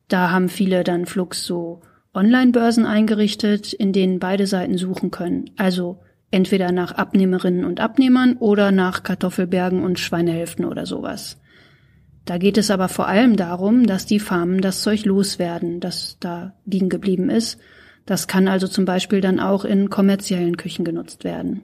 [0.07, 1.81] Da haben viele dann flugs so
[2.13, 5.51] Online-Börsen eingerichtet, in denen beide Seiten suchen können.
[5.57, 11.37] Also entweder nach Abnehmerinnen und Abnehmern oder nach Kartoffelbergen und Schweinehälften oder sowas.
[12.25, 16.53] Da geht es aber vor allem darum, dass die Farmen das Zeug loswerden, das da
[16.65, 17.59] liegen geblieben ist.
[18.05, 21.61] Das kann also zum Beispiel dann auch in kommerziellen Küchen genutzt werden.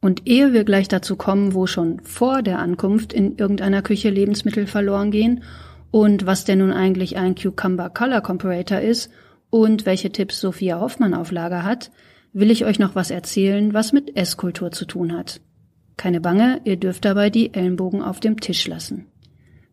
[0.00, 4.66] Und ehe wir gleich dazu kommen, wo schon vor der Ankunft in irgendeiner Küche Lebensmittel
[4.66, 5.42] verloren gehen
[5.90, 9.10] und was denn nun eigentlich ein Cucumber Color Comparator ist
[9.50, 11.90] und welche Tipps Sophia Hoffmann auf Lager hat,
[12.32, 15.40] will ich euch noch was erzählen, was mit Esskultur zu tun hat.
[15.96, 19.06] Keine Bange, ihr dürft dabei die Ellenbogen auf dem Tisch lassen.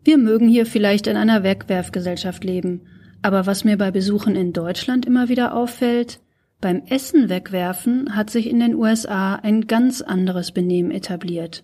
[0.03, 2.81] Wir mögen hier vielleicht in einer Wegwerfgesellschaft leben,
[3.21, 6.19] aber was mir bei Besuchen in Deutschland immer wieder auffällt,
[6.61, 11.63] beim Essen wegwerfen hat sich in den USA ein ganz anderes Benehmen etabliert.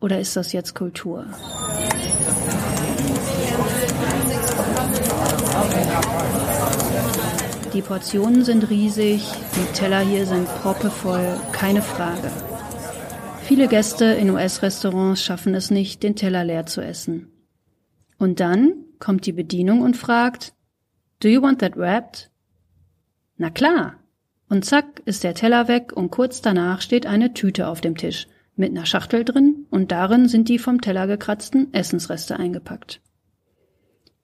[0.00, 1.24] Oder ist das jetzt Kultur?
[7.74, 9.24] Die Portionen sind riesig,
[9.56, 12.30] die Teller hier sind proppevoll, keine Frage.
[13.42, 17.32] Viele Gäste in US-Restaurants schaffen es nicht, den Teller leer zu essen.
[18.16, 20.54] Und dann kommt die Bedienung und fragt,
[21.18, 22.30] Do you want that wrapped?
[23.38, 23.96] Na klar.
[24.48, 28.28] Und zack ist der Teller weg und kurz danach steht eine Tüte auf dem Tisch
[28.54, 33.00] mit einer Schachtel drin und darin sind die vom Teller gekratzten Essensreste eingepackt.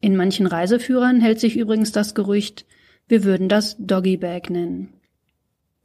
[0.00, 2.64] In manchen Reiseführern hält sich übrigens das Gerücht,
[3.10, 4.94] wir würden das Doggy Bag nennen.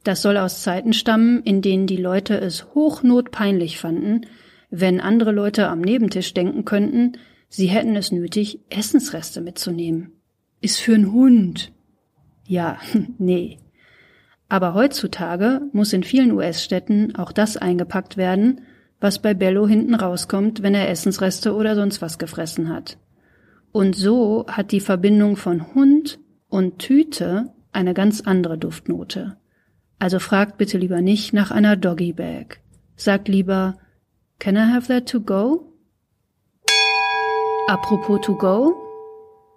[0.04, 4.20] Das soll aus Zeiten stammen, in denen die Leute es hochnotpeinlich fanden,
[4.70, 10.12] wenn andere Leute am Nebentisch denken könnten, sie hätten es nötig, Essensreste mitzunehmen.
[10.60, 11.72] Ist für einen Hund.
[12.46, 12.78] Ja,
[13.18, 13.58] nee.
[14.48, 18.60] Aber heutzutage muss in vielen US-Städten auch das eingepackt werden,
[19.00, 22.98] was bei Bello hinten rauskommt, wenn er Essensreste oder sonst was gefressen hat.
[23.72, 29.36] Und so hat die Verbindung von Hund und Tüte eine ganz andere Duftnote.
[29.98, 32.60] Also fragt bitte lieber nicht nach einer Doggy Bag.
[32.96, 33.78] Sagt lieber,
[34.38, 35.72] can I have that to go?
[37.68, 38.74] Apropos to go.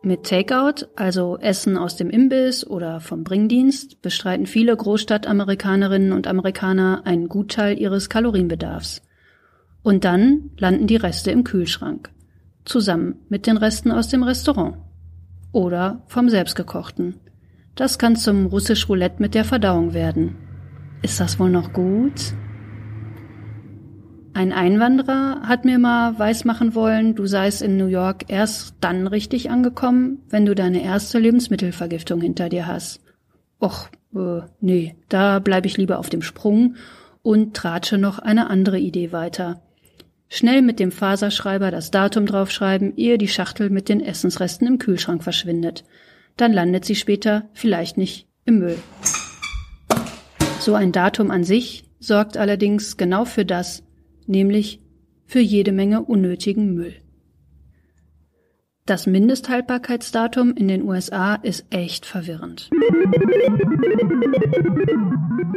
[0.02, 7.02] Mit Takeout, also Essen aus dem Imbiss oder vom Bringdienst, bestreiten viele Großstadtamerikanerinnen und Amerikaner
[7.06, 9.02] einen Gutteil ihres Kalorienbedarfs.
[9.84, 12.12] Und dann landen die Reste im Kühlschrank.
[12.64, 14.78] Zusammen mit den Resten aus dem Restaurant.
[15.52, 17.16] Oder vom selbstgekochten.
[17.76, 20.36] Das kann zum russisch Roulette mit der Verdauung werden.
[21.02, 22.34] Ist das wohl noch gut?
[24.34, 29.50] Ein Einwanderer hat mir mal weismachen wollen, du seist in New York erst dann richtig
[29.50, 33.02] angekommen, wenn du deine erste Lebensmittelvergiftung hinter dir hast.
[33.62, 36.76] Och, äh, nee, da bleib ich lieber auf dem Sprung
[37.22, 39.62] und tratsche noch eine andere Idee weiter.
[40.32, 45.24] Schnell mit dem Faserschreiber das Datum draufschreiben, ehe die Schachtel mit den Essensresten im Kühlschrank
[45.24, 45.84] verschwindet.
[46.38, 48.78] Dann landet sie später vielleicht nicht im Müll.
[50.60, 53.84] So ein Datum an sich sorgt allerdings genau für das,
[54.28, 54.80] nämlich
[55.26, 56.94] für jede Menge unnötigen Müll.
[58.86, 62.70] Das Mindesthaltbarkeitsdatum in den USA ist echt verwirrend.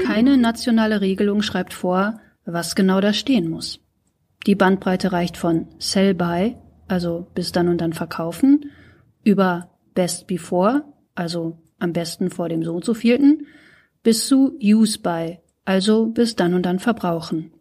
[0.04, 3.80] Keine nationale Regelung schreibt vor, was genau da stehen muss.
[4.46, 6.56] Die Bandbreite reicht von Sell by,
[6.88, 8.70] also bis dann und dann verkaufen,
[9.24, 13.46] über Best Before, also am besten vor dem so und so vielten,
[14.02, 17.52] bis zu Use by, also bis dann und dann verbrauchen.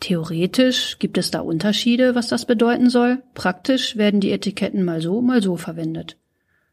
[0.00, 3.22] Theoretisch gibt es da Unterschiede, was das bedeuten soll.
[3.34, 6.16] Praktisch werden die Etiketten mal so, mal so verwendet.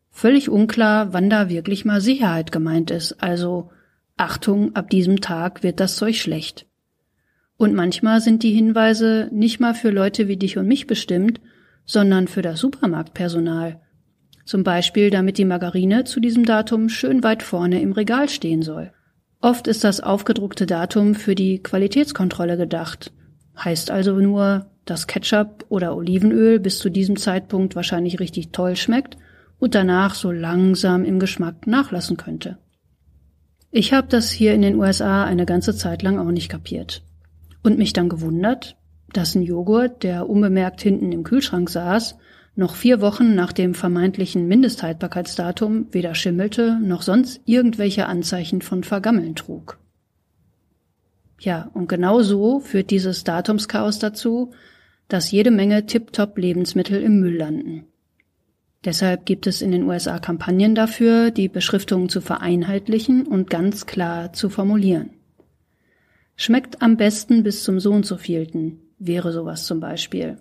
[0.10, 3.70] Völlig unklar, wann da wirklich mal Sicherheit gemeint ist, also
[4.18, 6.66] Achtung, ab diesem Tag wird das Zeug schlecht.
[7.60, 11.42] Und manchmal sind die Hinweise nicht mal für Leute wie dich und mich bestimmt,
[11.86, 13.82] sondern für das Supermarktpersonal.
[14.46, 18.94] Zum Beispiel, damit die Margarine zu diesem Datum schön weit vorne im Regal stehen soll.
[19.42, 23.12] Oft ist das aufgedruckte Datum für die Qualitätskontrolle gedacht.
[23.62, 29.18] Heißt also nur, dass Ketchup oder Olivenöl bis zu diesem Zeitpunkt wahrscheinlich richtig toll schmeckt
[29.60, 32.58] und danach so langsam im Geschmack nachlassen könnte.
[33.70, 37.04] Ich habe das hier in den USA eine ganze Zeit lang auch nicht kapiert.
[37.64, 38.78] Und mich dann gewundert,
[39.14, 42.18] dass ein Joghurt, der unbemerkt hinten im Kühlschrank saß,
[42.56, 49.36] noch vier Wochen nach dem vermeintlichen Mindesthaltbarkeitsdatum weder schimmelte noch sonst irgendwelche Anzeichen von Vergammeln
[49.36, 49.80] trug.
[51.40, 54.52] Ja, und genau so führt dieses Datumschaos dazu,
[55.08, 57.86] dass jede Menge Tip-Top Lebensmittel im Müll landen.
[58.86, 64.32] Deshalb gibt es in den USA Kampagnen dafür, die Beschriftungen zu vereinheitlichen und ganz klar
[64.34, 65.12] zu formulieren.
[66.42, 70.38] Schmeckt am besten bis zum so und so vielten, wäre sowas zum Beispiel.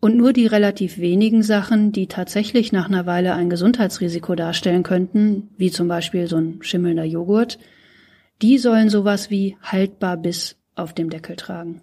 [0.00, 5.50] Und nur die relativ wenigen Sachen, die tatsächlich nach einer Weile ein Gesundheitsrisiko darstellen könnten,
[5.56, 7.60] wie zum Beispiel so ein schimmelnder Joghurt,
[8.42, 11.82] die sollen sowas wie haltbar bis auf dem Deckel tragen.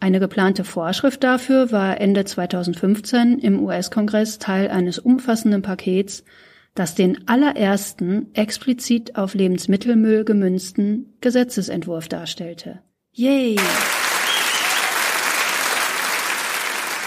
[0.00, 6.24] Eine geplante Vorschrift dafür war Ende 2015 im US-Kongress Teil eines umfassenden Pakets,
[6.74, 12.80] das den allerersten explizit auf Lebensmittelmüll gemünzten Gesetzesentwurf darstellte.
[13.12, 13.56] Yay!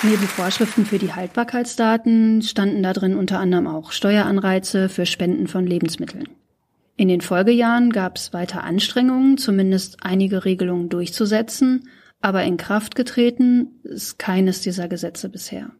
[0.04, 5.66] Neben Vorschriften für die Haltbarkeitsdaten standen da drin unter anderem auch Steueranreize für Spenden von
[5.66, 6.30] Lebensmitteln.
[6.96, 11.90] In den Folgejahren gab es weiter Anstrengungen, zumindest einige Regelungen durchzusetzen,
[12.22, 15.72] aber in Kraft getreten ist keines dieser Gesetze bisher.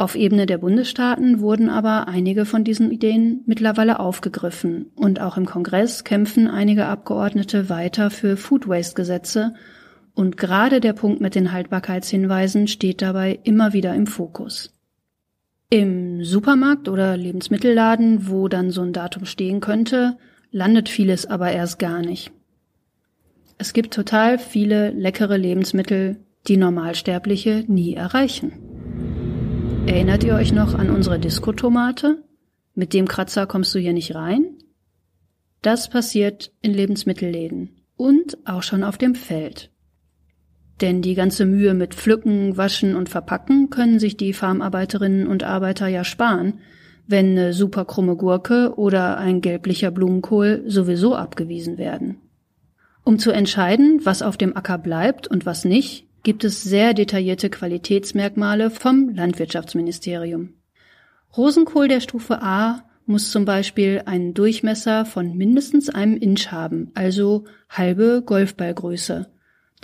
[0.00, 5.44] Auf Ebene der Bundesstaaten wurden aber einige von diesen Ideen mittlerweile aufgegriffen und auch im
[5.44, 9.54] Kongress kämpfen einige Abgeordnete weiter für Food Waste Gesetze
[10.14, 14.72] und gerade der Punkt mit den Haltbarkeitshinweisen steht dabei immer wieder im Fokus.
[15.68, 20.16] Im Supermarkt oder Lebensmittelladen, wo dann so ein Datum stehen könnte,
[20.52, 22.30] landet vieles aber erst gar nicht.
[23.58, 28.77] Es gibt total viele leckere Lebensmittel, die Normalsterbliche nie erreichen.
[29.88, 32.22] Erinnert ihr euch noch an unsere Diskotomate?
[32.74, 34.58] Mit dem Kratzer kommst du hier nicht rein?
[35.62, 39.70] Das passiert in Lebensmittelläden und auch schon auf dem Feld.
[40.82, 45.88] Denn die ganze Mühe mit Pflücken, Waschen und Verpacken können sich die Farmarbeiterinnen und Arbeiter
[45.88, 46.60] ja sparen,
[47.06, 52.18] wenn eine super krumme Gurke oder ein gelblicher Blumenkohl sowieso abgewiesen werden.
[53.04, 57.50] Um zu entscheiden, was auf dem Acker bleibt und was nicht, gibt es sehr detaillierte
[57.50, 60.54] Qualitätsmerkmale vom Landwirtschaftsministerium.
[61.36, 67.44] Rosenkohl der Stufe A muss zum Beispiel einen Durchmesser von mindestens einem Inch haben, also
[67.68, 69.26] halbe Golfballgröße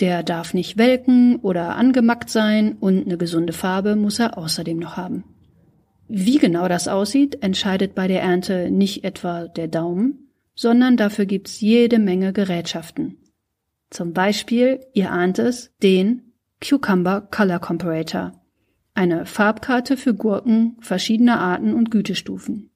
[0.01, 4.97] der darf nicht welken oder angemackt sein und eine gesunde Farbe muss er außerdem noch
[4.97, 5.25] haben.
[6.09, 11.61] Wie genau das aussieht, entscheidet bei der Ernte nicht etwa der Daumen, sondern dafür gibt's
[11.61, 13.17] jede Menge Gerätschaften.
[13.95, 18.33] Zum Beispiel, ihr ahnt es, den Cucumber Color Comparator,
[18.93, 22.71] eine Farbkarte für Gurken verschiedener Arten und Gütestufen.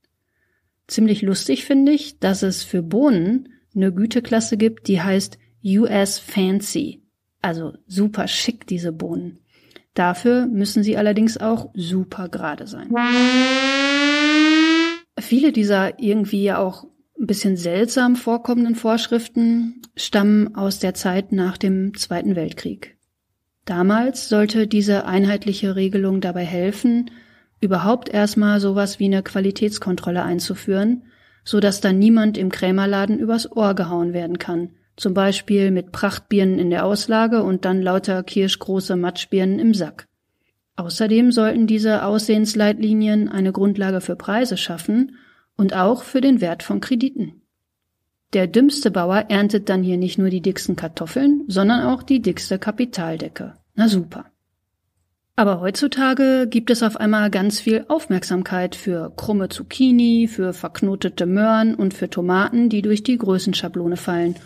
[0.87, 7.03] Ziemlich lustig finde ich, dass es für Bohnen eine Güteklasse gibt, die heißt US Fancy
[7.43, 9.41] Also super schick, diese Bohnen.
[9.95, 12.95] Dafür müssen sie allerdings auch super gerade sein.
[15.19, 16.87] Viele dieser irgendwie ja auch
[17.21, 22.97] ein bisschen seltsam vorkommenden Vorschriften stammen aus der Zeit nach dem Zweiten Weltkrieg.
[23.65, 27.11] Damals sollte diese einheitliche Regelung dabei helfen,
[27.61, 31.03] überhaupt erstmal sowas wie eine Qualitätskontrolle einzuführen,
[31.45, 36.59] so dass dann niemand im Krämerladen übers Ohr gehauen werden kann, zum Beispiel mit Prachtbirnen
[36.59, 40.07] in der Auslage und dann lauter kirschgroße Matschbirnen im Sack.
[40.77, 45.17] Außerdem sollten diese Aussehensleitlinien eine Grundlage für Preise schaffen
[45.59, 47.43] und auch für den Wert von Krediten.
[48.33, 52.59] Der dümmste Bauer erntet dann hier nicht nur die dicksten Kartoffeln, sondern auch die dickste
[52.59, 53.55] Kapitaldecke.
[53.75, 54.27] Na super.
[55.37, 61.75] Aber heutzutage gibt es auf einmal ganz viel Aufmerksamkeit für krumme Zucchini, für verknotete Möhren
[61.75, 64.37] und für Tomaten, die durch die Größenschablone fallen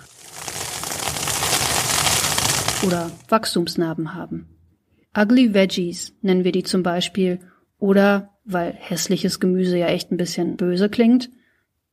[2.84, 4.48] oder Wachstumsnarben haben.
[5.16, 7.40] Ugly Veggies nennen wir die zum Beispiel
[7.78, 11.30] oder, weil hässliches Gemüse ja echt ein bisschen böse klingt,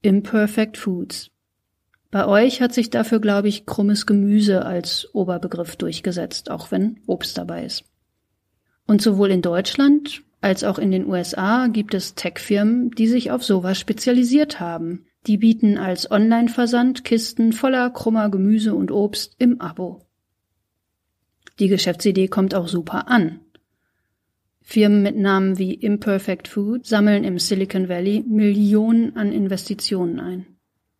[0.01, 1.31] Imperfect Foods.
[2.11, 7.37] Bei euch hat sich dafür, glaube ich, krummes Gemüse als Oberbegriff durchgesetzt, auch wenn Obst
[7.37, 7.83] dabei ist.
[8.87, 13.43] Und sowohl in Deutschland als auch in den USA gibt es Tech-Firmen, die sich auf
[13.43, 15.05] sowas spezialisiert haben.
[15.27, 20.05] Die bieten als Online-Versand Kisten voller krummer Gemüse und Obst im Abo.
[21.59, 23.41] Die Geschäftsidee kommt auch super an.
[24.61, 30.45] Firmen mit Namen wie Imperfect Food sammeln im Silicon Valley Millionen an Investitionen ein.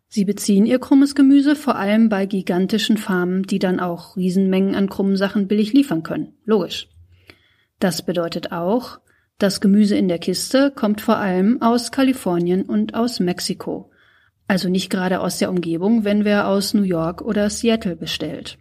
[0.07, 4.89] Sie beziehen ihr krummes Gemüse vor allem bei gigantischen Farmen, die dann auch Riesenmengen an
[4.89, 6.33] krummen Sachen billig liefern können.
[6.45, 6.87] Logisch.
[7.79, 8.99] Das bedeutet auch,
[9.37, 13.91] das Gemüse in der Kiste kommt vor allem aus Kalifornien und aus Mexiko.
[14.47, 18.57] Also nicht gerade aus der Umgebung, wenn wer aus New York oder Seattle bestellt.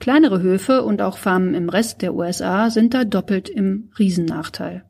[0.00, 4.82] Kleinere Höfe und auch Farmen im Rest der USA sind da doppelt im Riesennachteil.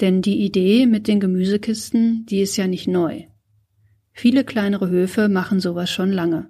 [0.00, 3.24] Denn die Idee mit den Gemüsekisten, die ist ja nicht neu.
[4.12, 6.48] Viele kleinere Höfe machen sowas schon lange.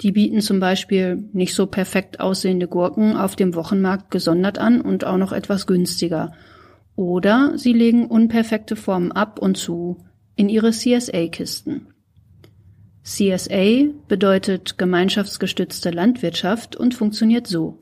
[0.00, 5.04] Die bieten zum Beispiel nicht so perfekt aussehende Gurken auf dem Wochenmarkt gesondert an und
[5.04, 6.32] auch noch etwas günstiger.
[6.96, 9.98] Oder sie legen unperfekte Formen ab und zu
[10.34, 11.91] in ihre CSA-Kisten.
[13.04, 17.80] CSA bedeutet gemeinschaftsgestützte Landwirtschaft und funktioniert so.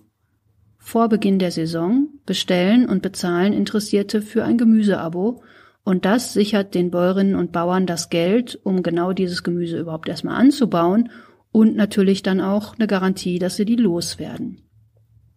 [0.79, 5.43] Vor Beginn der Saison bestellen und bezahlen Interessierte für ein Gemüseabo
[5.85, 10.41] und das sichert den Bäuerinnen und Bauern das Geld, um genau dieses Gemüse überhaupt erstmal
[10.41, 11.11] anzubauen
[11.53, 14.63] und natürlich dann auch eine Garantie, dass sie die loswerden.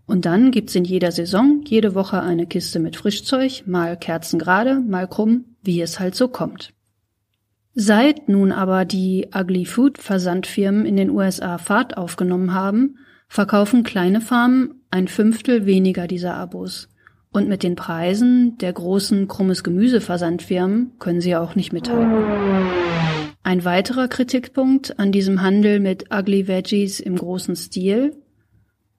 [0.06, 5.08] Und dann gibt's in jeder Saison jede Woche eine Kiste mit Frischzeug, mal kerzengerade, mal
[5.08, 6.74] krumm, wie es halt so kommt.
[7.76, 14.22] Seit nun aber die Ugly Food Versandfirmen in den USA Fahrt aufgenommen haben, verkaufen kleine
[14.22, 16.90] Farmen ein Fünftel weniger dieser Abos.
[17.32, 22.24] Und mit den Preisen der großen krummes Gemüse Versandfirmen können sie auch nicht mithalten.
[23.42, 28.16] Ein weiterer Kritikpunkt an diesem Handel mit Ugly Veggies im großen Stil.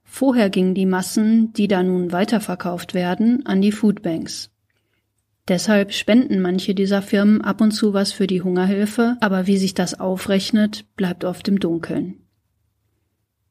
[0.02, 4.50] Vorher gingen die Massen, die da nun weiterverkauft werden, an die Foodbanks.
[5.48, 9.74] Deshalb spenden manche dieser Firmen ab und zu was für die Hungerhilfe, aber wie sich
[9.74, 12.20] das aufrechnet, bleibt oft im Dunkeln.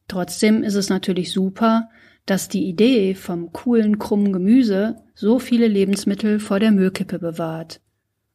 [0.08, 1.90] Trotzdem ist es natürlich super,
[2.26, 7.80] dass die Idee vom coolen krummen Gemüse so viele Lebensmittel vor der Müllkippe bewahrt.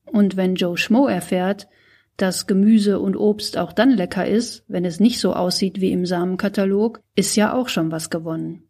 [0.04, 1.68] Und wenn Joe Schmo erfährt,
[2.16, 6.06] dass Gemüse und Obst auch dann lecker ist, wenn es nicht so aussieht wie im
[6.06, 8.67] Samenkatalog, ist ja auch schon was gewonnen.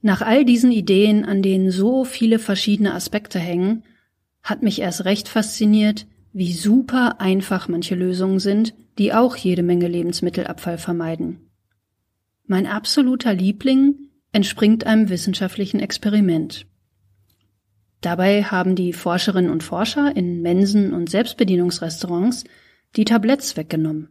[0.00, 3.82] Nach all diesen Ideen, an denen so viele verschiedene Aspekte hängen,
[4.42, 9.88] hat mich erst recht fasziniert, wie super einfach manche Lösungen sind, die auch jede Menge
[9.88, 11.50] Lebensmittelabfall vermeiden.
[12.46, 13.96] Mein absoluter Liebling
[14.32, 16.66] entspringt einem wissenschaftlichen Experiment.
[18.00, 22.44] Dabei haben die Forscherinnen und Forscher in Mensen und Selbstbedienungsrestaurants
[22.96, 24.10] die Tabletts weggenommen.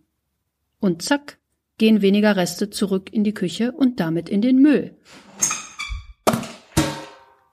[0.80, 1.40] Und zack,
[1.78, 4.96] gehen weniger Reste zurück in die Küche und damit in den Müll.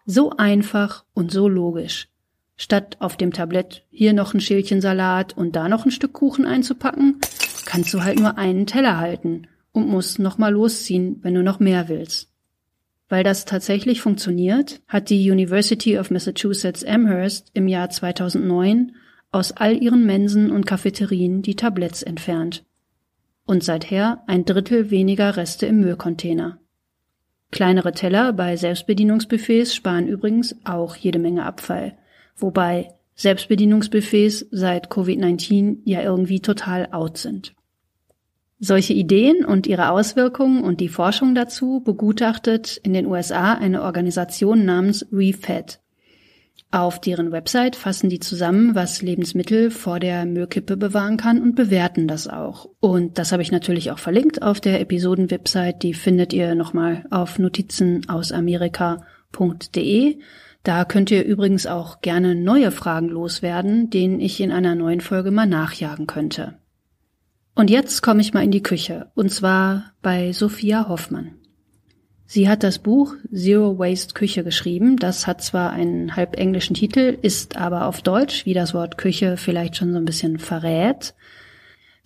[0.06, 2.08] So einfach und so logisch.
[2.56, 6.46] Statt auf dem Tablett hier noch ein Schälchen Salat und da noch ein Stück Kuchen
[6.46, 7.20] einzupacken,
[7.64, 11.88] kannst du halt nur einen Teller halten und musst nochmal losziehen, wenn du noch mehr
[11.88, 12.30] willst.
[13.08, 18.92] Weil das tatsächlich funktioniert, hat die University of Massachusetts Amherst im Jahr 2009
[19.30, 22.64] aus all ihren Mensen und Cafeterien die Tabletts entfernt.
[23.46, 26.58] Und seither ein Drittel weniger Reste im Müllcontainer.
[27.50, 31.96] Kleinere Teller bei Selbstbedienungsbuffets sparen übrigens auch jede Menge Abfall,
[32.36, 37.54] wobei Selbstbedienungsbuffets seit Covid-19 ja irgendwie total out sind.
[38.58, 44.64] Solche Ideen und ihre Auswirkungen und die Forschung dazu begutachtet in den USA eine Organisation
[44.64, 45.80] namens ReFed.
[46.74, 52.08] Auf deren Website fassen die zusammen, was Lebensmittel vor der Müllkippe bewahren kann und bewerten
[52.08, 52.68] das auch.
[52.80, 55.84] Und das habe ich natürlich auch verlinkt auf der Episoden-Website.
[55.84, 60.18] Die findet ihr nochmal auf notizenausamerika.de.
[60.64, 65.30] Da könnt ihr übrigens auch gerne neue Fragen loswerden, denen ich in einer neuen Folge
[65.30, 66.54] mal nachjagen könnte.
[67.54, 71.36] Und jetzt komme ich mal in die Küche, und zwar bei Sophia Hoffmann.
[72.26, 74.96] Sie hat das Buch Zero Waste Küche geschrieben.
[74.96, 79.36] Das hat zwar einen halb englischen Titel, ist aber auf Deutsch, wie das Wort Küche
[79.36, 81.14] vielleicht schon so ein bisschen verrät.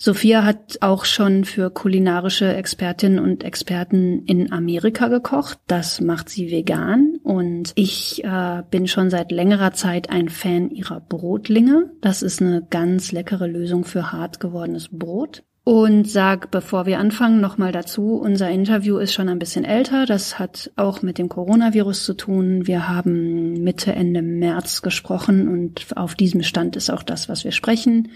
[0.01, 5.59] Sophia hat auch schon für kulinarische Expertinnen und Experten in Amerika gekocht.
[5.67, 7.19] Das macht sie vegan.
[7.25, 11.91] Und ich äh, bin schon seit längerer Zeit ein Fan ihrer Brotlinge.
[12.01, 15.43] Das ist eine ganz leckere Lösung für hart gewordenes Brot.
[15.71, 20.07] Und sag, bevor wir anfangen, nochmal dazu, unser Interview ist schon ein bisschen älter.
[20.07, 22.67] Das hat auch mit dem Coronavirus zu tun.
[22.67, 27.53] Wir haben Mitte, Ende März gesprochen und auf diesem Stand ist auch das, was wir
[27.53, 28.13] sprechen.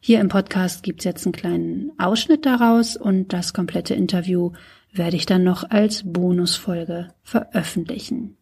[0.00, 4.52] Hier im Podcast gibt's jetzt einen kleinen Ausschnitt daraus und das komplette Interview
[4.92, 8.36] werde ich dann noch als Bonusfolge veröffentlichen.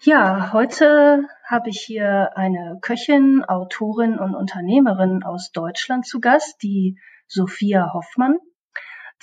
[0.00, 6.96] Ja, heute habe ich hier eine Köchin, Autorin und Unternehmerin aus Deutschland zu Gast, die
[7.32, 8.36] Sophia Hoffmann.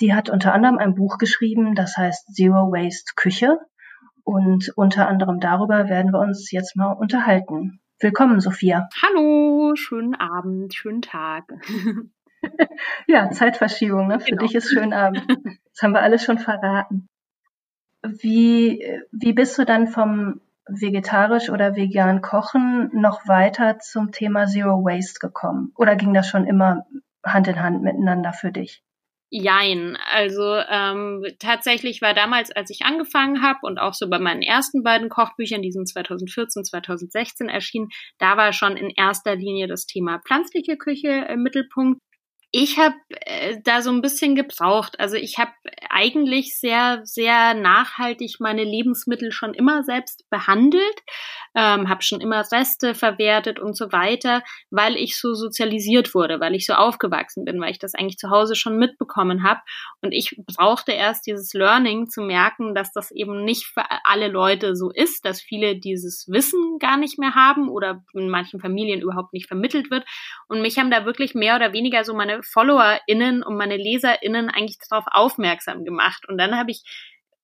[0.00, 3.58] Die hat unter anderem ein Buch geschrieben, das heißt Zero Waste Küche.
[4.24, 7.80] Und unter anderem darüber werden wir uns jetzt mal unterhalten.
[8.00, 8.88] Willkommen, Sophia.
[9.00, 11.44] Hallo, schönen Abend, schönen Tag.
[13.06, 14.18] ja, Zeitverschiebung, ne?
[14.18, 14.42] Für genau.
[14.42, 15.24] dich ist schönen Abend.
[15.72, 17.06] Das haben wir alles schon verraten.
[18.02, 24.84] Wie, wie bist du dann vom vegetarisch oder vegan Kochen noch weiter zum Thema Zero
[24.84, 25.72] Waste gekommen?
[25.76, 26.84] Oder ging das schon immer
[27.24, 28.82] Hand in Hand miteinander für dich?
[29.32, 29.96] Jein.
[30.12, 34.82] Also ähm, tatsächlich war damals, als ich angefangen habe und auch so bei meinen ersten
[34.82, 40.20] beiden Kochbüchern, die sind 2014, 2016 erschienen, da war schon in erster Linie das Thema
[40.26, 42.00] pflanzliche Küche im Mittelpunkt.
[42.52, 44.98] Ich habe äh, da so ein bisschen gebraucht.
[44.98, 45.52] Also ich habe
[45.88, 50.82] eigentlich sehr, sehr nachhaltig meine Lebensmittel schon immer selbst behandelt,
[51.54, 56.56] ähm, habe schon immer Reste verwertet und so weiter, weil ich so sozialisiert wurde, weil
[56.56, 59.60] ich so aufgewachsen bin, weil ich das eigentlich zu Hause schon mitbekommen habe.
[60.02, 64.74] Und ich brauchte erst dieses Learning zu merken, dass das eben nicht für alle Leute
[64.74, 69.32] so ist, dass viele dieses Wissen gar nicht mehr haben oder in manchen Familien überhaupt
[69.34, 70.04] nicht vermittelt wird.
[70.48, 74.78] Und mich haben da wirklich mehr oder weniger so meine FollowerInnen und meine LeserInnen eigentlich
[74.88, 76.28] darauf aufmerksam gemacht.
[76.28, 76.82] Und dann habe ich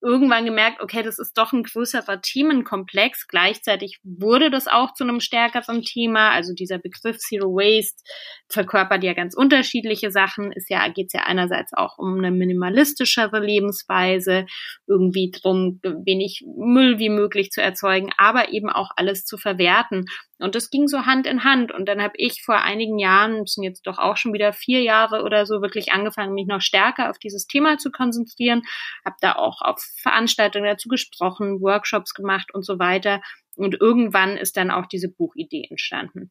[0.03, 3.26] irgendwann gemerkt, okay, das ist doch ein größerer Themenkomplex.
[3.28, 6.30] Gleichzeitig wurde das auch zu einem stärkeren Thema.
[6.30, 8.03] Also dieser Begriff Zero Waste
[8.49, 10.53] verkörpert ja ganz unterschiedliche Sachen.
[10.53, 14.47] Ist ja, geht es ja einerseits auch um eine minimalistischere Lebensweise,
[14.86, 20.05] irgendwie drum, wenig Müll wie möglich zu erzeugen, aber eben auch alles zu verwerten.
[20.39, 21.72] Und das ging so Hand in Hand.
[21.72, 24.82] Und dann habe ich vor einigen Jahren, das sind jetzt doch auch schon wieder vier
[24.82, 28.62] Jahre oder so, wirklich angefangen, mich noch stärker auf dieses Thema zu konzentrieren.
[29.05, 33.22] Habe da auch auf Veranstaltungen dazu gesprochen, Workshops gemacht und so weiter.
[33.57, 36.30] Und irgendwann ist dann auch diese Buchidee entstanden.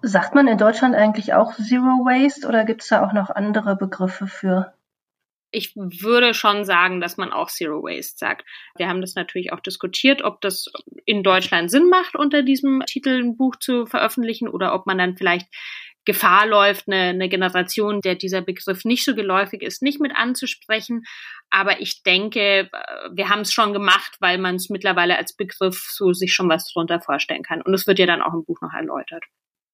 [0.00, 3.76] Sagt man in Deutschland eigentlich auch Zero Waste oder gibt es da auch noch andere
[3.76, 4.72] Begriffe für?
[5.50, 8.44] Ich würde schon sagen, dass man auch Zero Waste sagt.
[8.76, 10.66] Wir haben das natürlich auch diskutiert, ob das
[11.06, 15.16] in Deutschland Sinn macht, unter diesem Titel ein Buch zu veröffentlichen oder ob man dann
[15.16, 15.46] vielleicht
[16.04, 21.04] Gefahr läuft, eine, eine Generation, der dieser Begriff nicht so geläufig ist, nicht mit anzusprechen.
[21.50, 22.70] Aber ich denke,
[23.12, 26.72] wir haben es schon gemacht, weil man es mittlerweile als Begriff so sich schon was
[26.72, 27.60] drunter vorstellen kann.
[27.60, 29.24] Und es wird ja dann auch im Buch noch erläutert.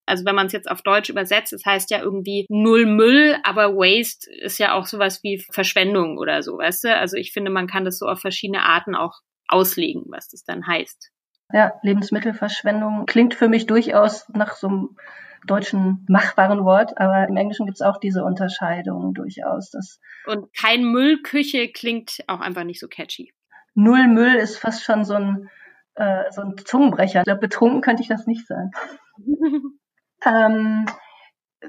[0.07, 3.37] Also wenn man es jetzt auf Deutsch übersetzt, es das heißt ja irgendwie null Müll,
[3.43, 6.97] aber Waste ist ja auch sowas wie Verschwendung oder so, weißt du?
[6.97, 10.67] Also ich finde, man kann das so auf verschiedene Arten auch auslegen, was das dann
[10.67, 11.11] heißt.
[11.53, 14.97] Ja, Lebensmittelverschwendung klingt für mich durchaus nach so einem
[15.47, 19.71] deutschen machbaren Wort, aber im Englischen gibt es auch diese Unterscheidung durchaus.
[19.71, 23.33] Dass Und kein Müllküche klingt auch einfach nicht so catchy.
[23.75, 25.51] Null Müll ist fast schon so ein,
[25.95, 27.21] äh, so ein Zungenbrecher.
[27.21, 28.71] Ich glaube, betrunken könnte ich das nicht sagen.
[30.25, 30.87] Ähm,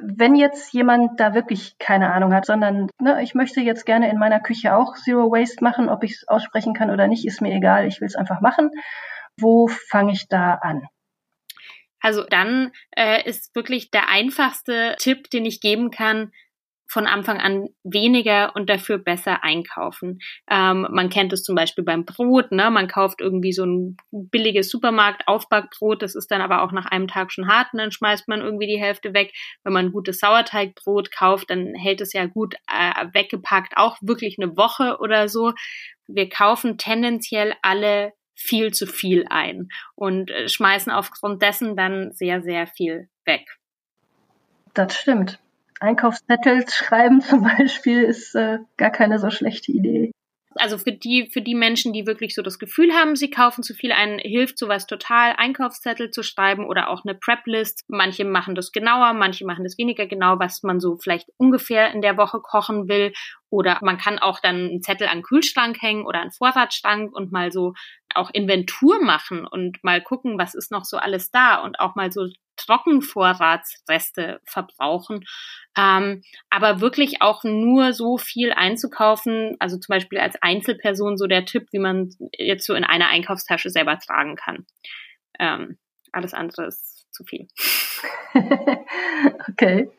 [0.02, 4.18] wenn jetzt jemand da wirklich keine Ahnung hat, sondern ne, ich möchte jetzt gerne in
[4.18, 7.54] meiner Küche auch Zero Waste machen, ob ich es aussprechen kann oder nicht, ist mir
[7.54, 8.72] egal, ich will es einfach machen.
[9.38, 10.88] Wo fange ich da an?
[12.02, 16.32] Also dann äh, ist wirklich der einfachste Tipp, den ich geben kann,
[16.88, 20.20] von Anfang an weniger und dafür besser einkaufen.
[20.50, 22.70] Ähm, man kennt es zum Beispiel beim Brot, ne?
[22.70, 27.32] Man kauft irgendwie so ein billiges Supermarkt-Aufbackbrot, das ist dann aber auch nach einem Tag
[27.32, 29.34] schon hart und dann schmeißt man irgendwie die Hälfte weg.
[29.64, 34.38] Wenn man ein gutes Sauerteigbrot kauft, dann hält es ja gut äh, weggepackt, auch wirklich
[34.40, 35.54] eine Woche oder so.
[36.08, 42.42] Wir kaufen tendenziell alle viel zu viel ein und äh, schmeißen aufgrund dessen dann sehr,
[42.42, 43.46] sehr viel weg.
[44.74, 45.40] Das stimmt.
[45.80, 50.12] Einkaufszettel schreiben zum Beispiel ist äh, gar keine so schlechte Idee.
[50.58, 53.74] Also für die, für die Menschen, die wirklich so das Gefühl haben, sie kaufen zu
[53.74, 57.84] viel ein, hilft sowas total, Einkaufszettel zu schreiben oder auch eine Prep-List.
[57.90, 62.02] Manche machen das genauer, manche machen das weniger genau, was man so vielleicht ungefähr in
[62.02, 63.12] der Woche kochen will.
[63.50, 67.32] Oder man kann auch dann einen Zettel an den Kühlschrank hängen oder einen Vorratsschrank und
[67.32, 67.74] mal so
[68.14, 72.12] auch Inventur machen und mal gucken, was ist noch so alles da und auch mal
[72.12, 72.28] so
[72.58, 75.26] Trockenvorratsreste verbrauchen.
[75.78, 81.46] Ähm, aber wirklich auch nur so viel einzukaufen, also zum Beispiel als Einzelperson so der
[81.46, 84.66] Tipp, wie man jetzt so in einer Einkaufstasche selber tragen kann.
[85.38, 85.78] Ähm,
[86.12, 87.48] alles andere ist zu viel.
[89.50, 89.92] okay.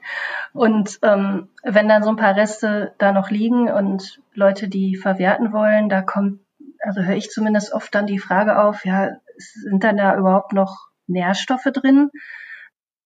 [0.52, 5.52] Und ähm, wenn dann so ein paar Reste da noch liegen und Leute die verwerten
[5.52, 6.40] wollen, da kommt,
[6.80, 10.88] also höre ich zumindest oft dann die Frage auf, ja, sind dann da überhaupt noch
[11.06, 12.10] Nährstoffe drin?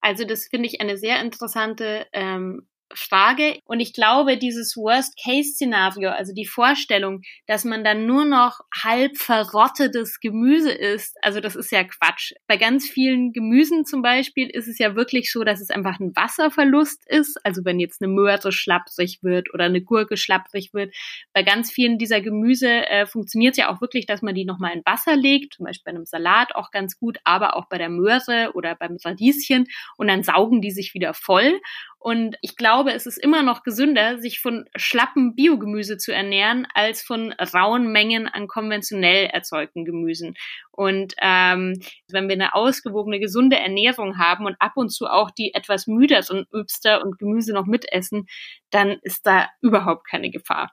[0.00, 3.58] Also das finde ich eine sehr interessante ähm, Frage.
[3.64, 10.20] Und ich glaube, dieses Worst-Case-Szenario, also die Vorstellung, dass man dann nur noch halb verrottetes
[10.20, 12.32] Gemüse isst, also das ist ja Quatsch.
[12.46, 16.14] Bei ganz vielen Gemüsen zum Beispiel ist es ja wirklich so, dass es einfach ein
[16.14, 17.38] Wasserverlust ist.
[17.44, 20.94] Also wenn jetzt eine Möhre schlapprig wird oder eine Gurke schlapprig wird.
[21.32, 24.74] Bei ganz vielen dieser Gemüse äh, funktioniert es ja auch wirklich, dass man die nochmal
[24.74, 27.88] in Wasser legt, zum Beispiel bei einem Salat auch ganz gut, aber auch bei der
[27.88, 29.66] Möhre oder beim Radieschen
[29.96, 31.60] und dann saugen die sich wieder voll.
[32.02, 37.02] Und ich glaube, es ist immer noch gesünder, sich von schlappen Biogemüse zu ernähren, als
[37.02, 40.34] von rauen Mengen an konventionell erzeugten Gemüsen.
[40.70, 41.78] Und ähm,
[42.10, 46.46] wenn wir eine ausgewogene, gesunde Ernährung haben und ab und zu auch die etwas müderen
[46.54, 48.26] Obster und Gemüse noch mitessen,
[48.70, 50.72] dann ist da überhaupt keine Gefahr.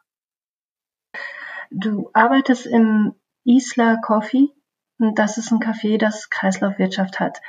[1.71, 4.47] Du arbeitest im Isla Coffee
[4.97, 7.39] und das ist ein Café, das Kreislaufwirtschaft hat.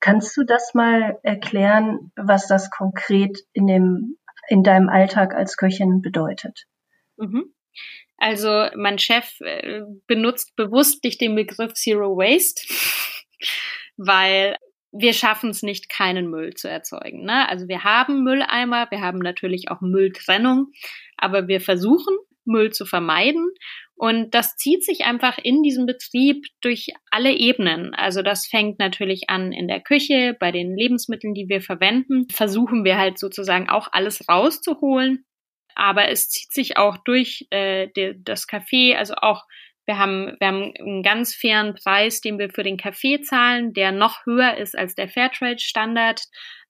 [0.00, 4.16] Kannst du das mal erklären, was das konkret in dem,
[4.48, 6.66] in deinem Alltag als Köchin bedeutet?
[7.16, 7.52] Mhm.
[8.16, 12.62] Also mein Chef äh, benutzt bewusst nicht den Begriff Zero Waste,
[13.96, 14.56] weil
[14.90, 17.24] wir schaffen es nicht, keinen Müll zu erzeugen.
[17.24, 17.48] Ne?
[17.48, 20.72] Also wir haben Mülleimer, wir haben natürlich auch Mülltrennung,
[21.16, 23.50] aber wir versuchen Müll zu vermeiden
[23.98, 27.94] und das zieht sich einfach in diesem Betrieb durch alle Ebenen.
[27.94, 32.84] Also das fängt natürlich an in der Küche, bei den Lebensmitteln, die wir verwenden, versuchen
[32.84, 35.24] wir halt sozusagen auch alles rauszuholen.
[35.74, 37.88] Aber es zieht sich auch durch äh,
[38.22, 39.44] das Café, also auch
[39.86, 43.90] wir haben, wir haben einen ganz fairen Preis, den wir für den Kaffee zahlen, der
[43.90, 46.22] noch höher ist als der Fairtrade-Standard.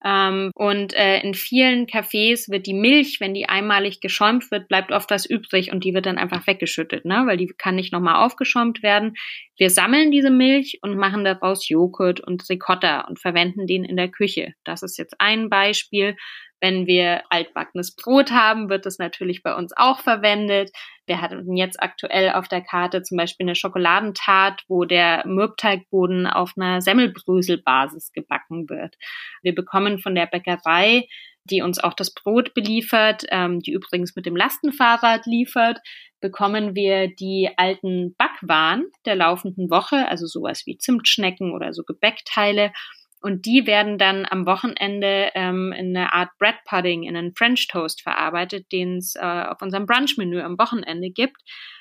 [0.04, 4.92] Ähm, und äh, in vielen Cafés wird die Milch, wenn die einmalig geschäumt wird, bleibt
[4.92, 7.24] oft was übrig und die wird dann einfach weggeschüttet, ne?
[7.26, 9.14] weil die kann nicht nochmal aufgeschäumt werden.
[9.56, 14.08] Wir sammeln diese Milch und machen daraus Joghurt und Ricotta und verwenden den in der
[14.08, 14.54] Küche.
[14.64, 16.16] Das ist jetzt ein Beispiel.
[16.60, 20.70] Wenn wir altbackenes Brot haben, wird es natürlich bei uns auch verwendet.
[21.06, 26.52] Wir hatten jetzt aktuell auf der Karte zum Beispiel eine Schokoladentat, wo der Mürbteigboden auf
[26.56, 28.96] einer Semmelbröselbasis gebacken wird.
[29.42, 31.06] Wir bekommen von der Bäckerei
[31.50, 35.78] die uns auch das Brot beliefert, ähm, die übrigens mit dem Lastenfahrrad liefert,
[36.20, 42.72] bekommen wir die alten Backwaren der laufenden Woche, also sowas wie Zimtschnecken oder so Gebäckteile
[43.20, 47.66] und die werden dann am Wochenende ähm, in eine Art Bread Pudding, in einen French
[47.66, 51.36] Toast verarbeitet, den es äh, auf unserem Brunchmenü am Wochenende gibt.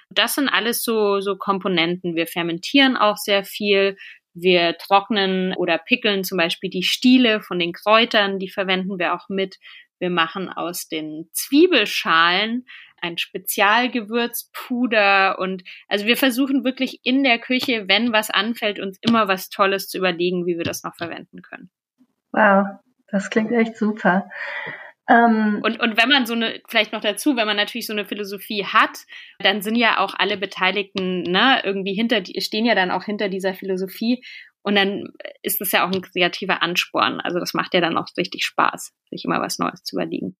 [0.09, 2.15] Das sind alles so, so Komponenten.
[2.15, 3.97] Wir fermentieren auch sehr viel.
[4.39, 9.27] Wir trocknen oder pickeln zum Beispiel die Stiele von den Kräutern, die verwenden wir auch
[9.29, 9.57] mit.
[9.99, 12.65] Wir machen aus den Zwiebelschalen
[12.99, 19.27] ein Spezialgewürzpuder und also wir versuchen wirklich in der Küche, wenn was anfällt, uns immer
[19.27, 21.71] was Tolles zu überlegen, wie wir das noch verwenden können.
[22.31, 22.67] Wow,
[23.09, 24.29] das klingt echt super.
[25.09, 28.05] Ähm, und, und wenn man so eine, vielleicht noch dazu, wenn man natürlich so eine
[28.05, 29.05] Philosophie hat,
[29.39, 33.29] dann sind ja auch alle Beteiligten, ne, irgendwie hinter, die stehen ja dann auch hinter
[33.29, 34.23] dieser Philosophie.
[34.63, 37.21] Und dann ist es ja auch ein kreativer Ansporn.
[37.21, 40.35] Also das macht ja dann auch richtig Spaß, sich immer was Neues zu überlegen.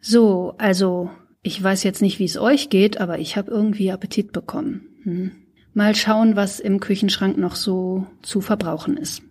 [0.00, 1.10] So, also
[1.42, 4.88] ich weiß jetzt nicht, wie es euch geht, aber ich habe irgendwie Appetit bekommen.
[5.04, 5.32] Hm.
[5.72, 9.22] Mal schauen, was im Küchenschrank noch so zu verbrauchen ist.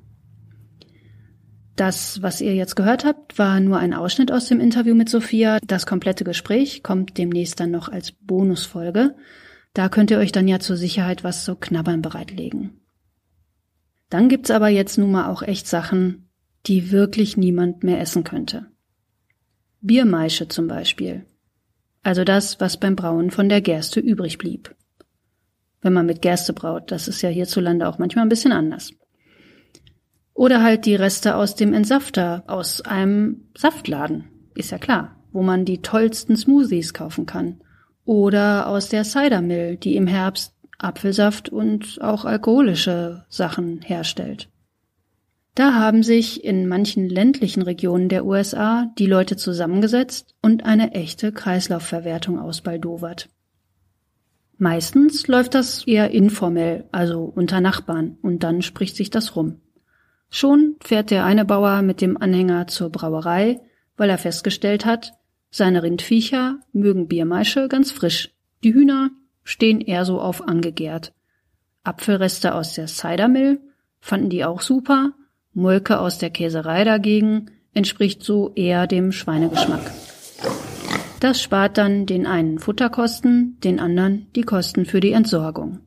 [1.76, 5.60] Das, was ihr jetzt gehört habt, war nur ein Ausschnitt aus dem Interview mit Sophia.
[5.66, 9.16] Das komplette Gespräch kommt demnächst dann noch als Bonusfolge.
[9.74, 12.80] Da könnt ihr euch dann ja zur Sicherheit was zu knabbern bereitlegen.
[14.10, 16.30] Dann gibt's aber jetzt nun mal auch echt Sachen,
[16.66, 18.68] die wirklich niemand mehr essen könnte.
[19.82, 21.26] Biermaische zum Beispiel.
[22.04, 24.74] Also das, was beim Brauen von der Gerste übrig blieb.
[25.82, 28.92] Wenn man mit Gerste braut, das ist ja hierzulande auch manchmal ein bisschen anders.
[30.36, 35.64] Oder halt die Reste aus dem Entsafter, aus einem Saftladen, ist ja klar, wo man
[35.64, 37.62] die tollsten Smoothies kaufen kann.
[38.04, 44.50] Oder aus der Cider Mill, die im Herbst Apfelsaft und auch alkoholische Sachen herstellt.
[45.56, 51.32] Da haben sich in manchen ländlichen Regionen der USA die Leute zusammengesetzt und eine echte
[51.32, 53.30] Kreislaufverwertung ausbaldowert.
[54.58, 59.62] Meistens läuft das eher informell, also unter Nachbarn, und dann spricht sich das rum.
[60.30, 63.62] Schon fährt der eine Bauer mit dem Anhänger zur Brauerei,
[63.98, 65.14] weil er festgestellt hat,
[65.52, 68.34] seine Rindviecher mögen Biermaische ganz frisch.
[68.64, 69.12] Die Hühner
[69.44, 71.14] stehen eher so auf angegärt.
[71.84, 73.62] Apfelreste aus der Cidermill
[74.02, 75.14] fanden die auch super.
[75.54, 79.92] Molke aus der Käserei dagegen entspricht so eher dem Schweinegeschmack.
[81.20, 85.80] Das spart dann den einen Futterkosten, den anderen die Kosten für die Entsorgung.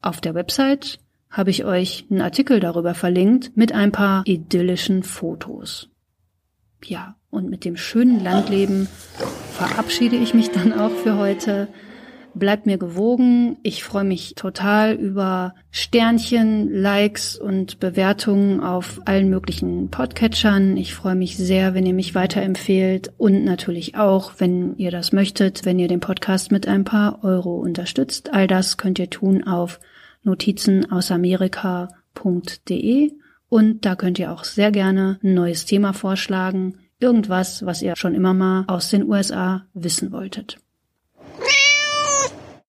[0.00, 1.00] Auf der Website
[1.34, 5.90] habe ich euch einen Artikel darüber verlinkt mit ein paar idyllischen Fotos.
[6.84, 8.86] Ja, und mit dem schönen Landleben
[9.52, 11.68] verabschiede ich mich dann auch für heute.
[12.36, 13.58] Bleibt mir gewogen.
[13.62, 20.76] Ich freue mich total über Sternchen, Likes und Bewertungen auf allen möglichen Podcatchern.
[20.76, 25.64] Ich freue mich sehr, wenn ihr mich weiterempfehlt und natürlich auch, wenn ihr das möchtet,
[25.64, 28.32] wenn ihr den Podcast mit ein paar Euro unterstützt.
[28.32, 29.80] All das könnt ihr tun auf
[30.24, 33.12] notizenausamerika.de
[33.48, 38.14] und da könnt ihr auch sehr gerne ein neues Thema vorschlagen, irgendwas, was ihr schon
[38.14, 40.58] immer mal aus den USA wissen wolltet.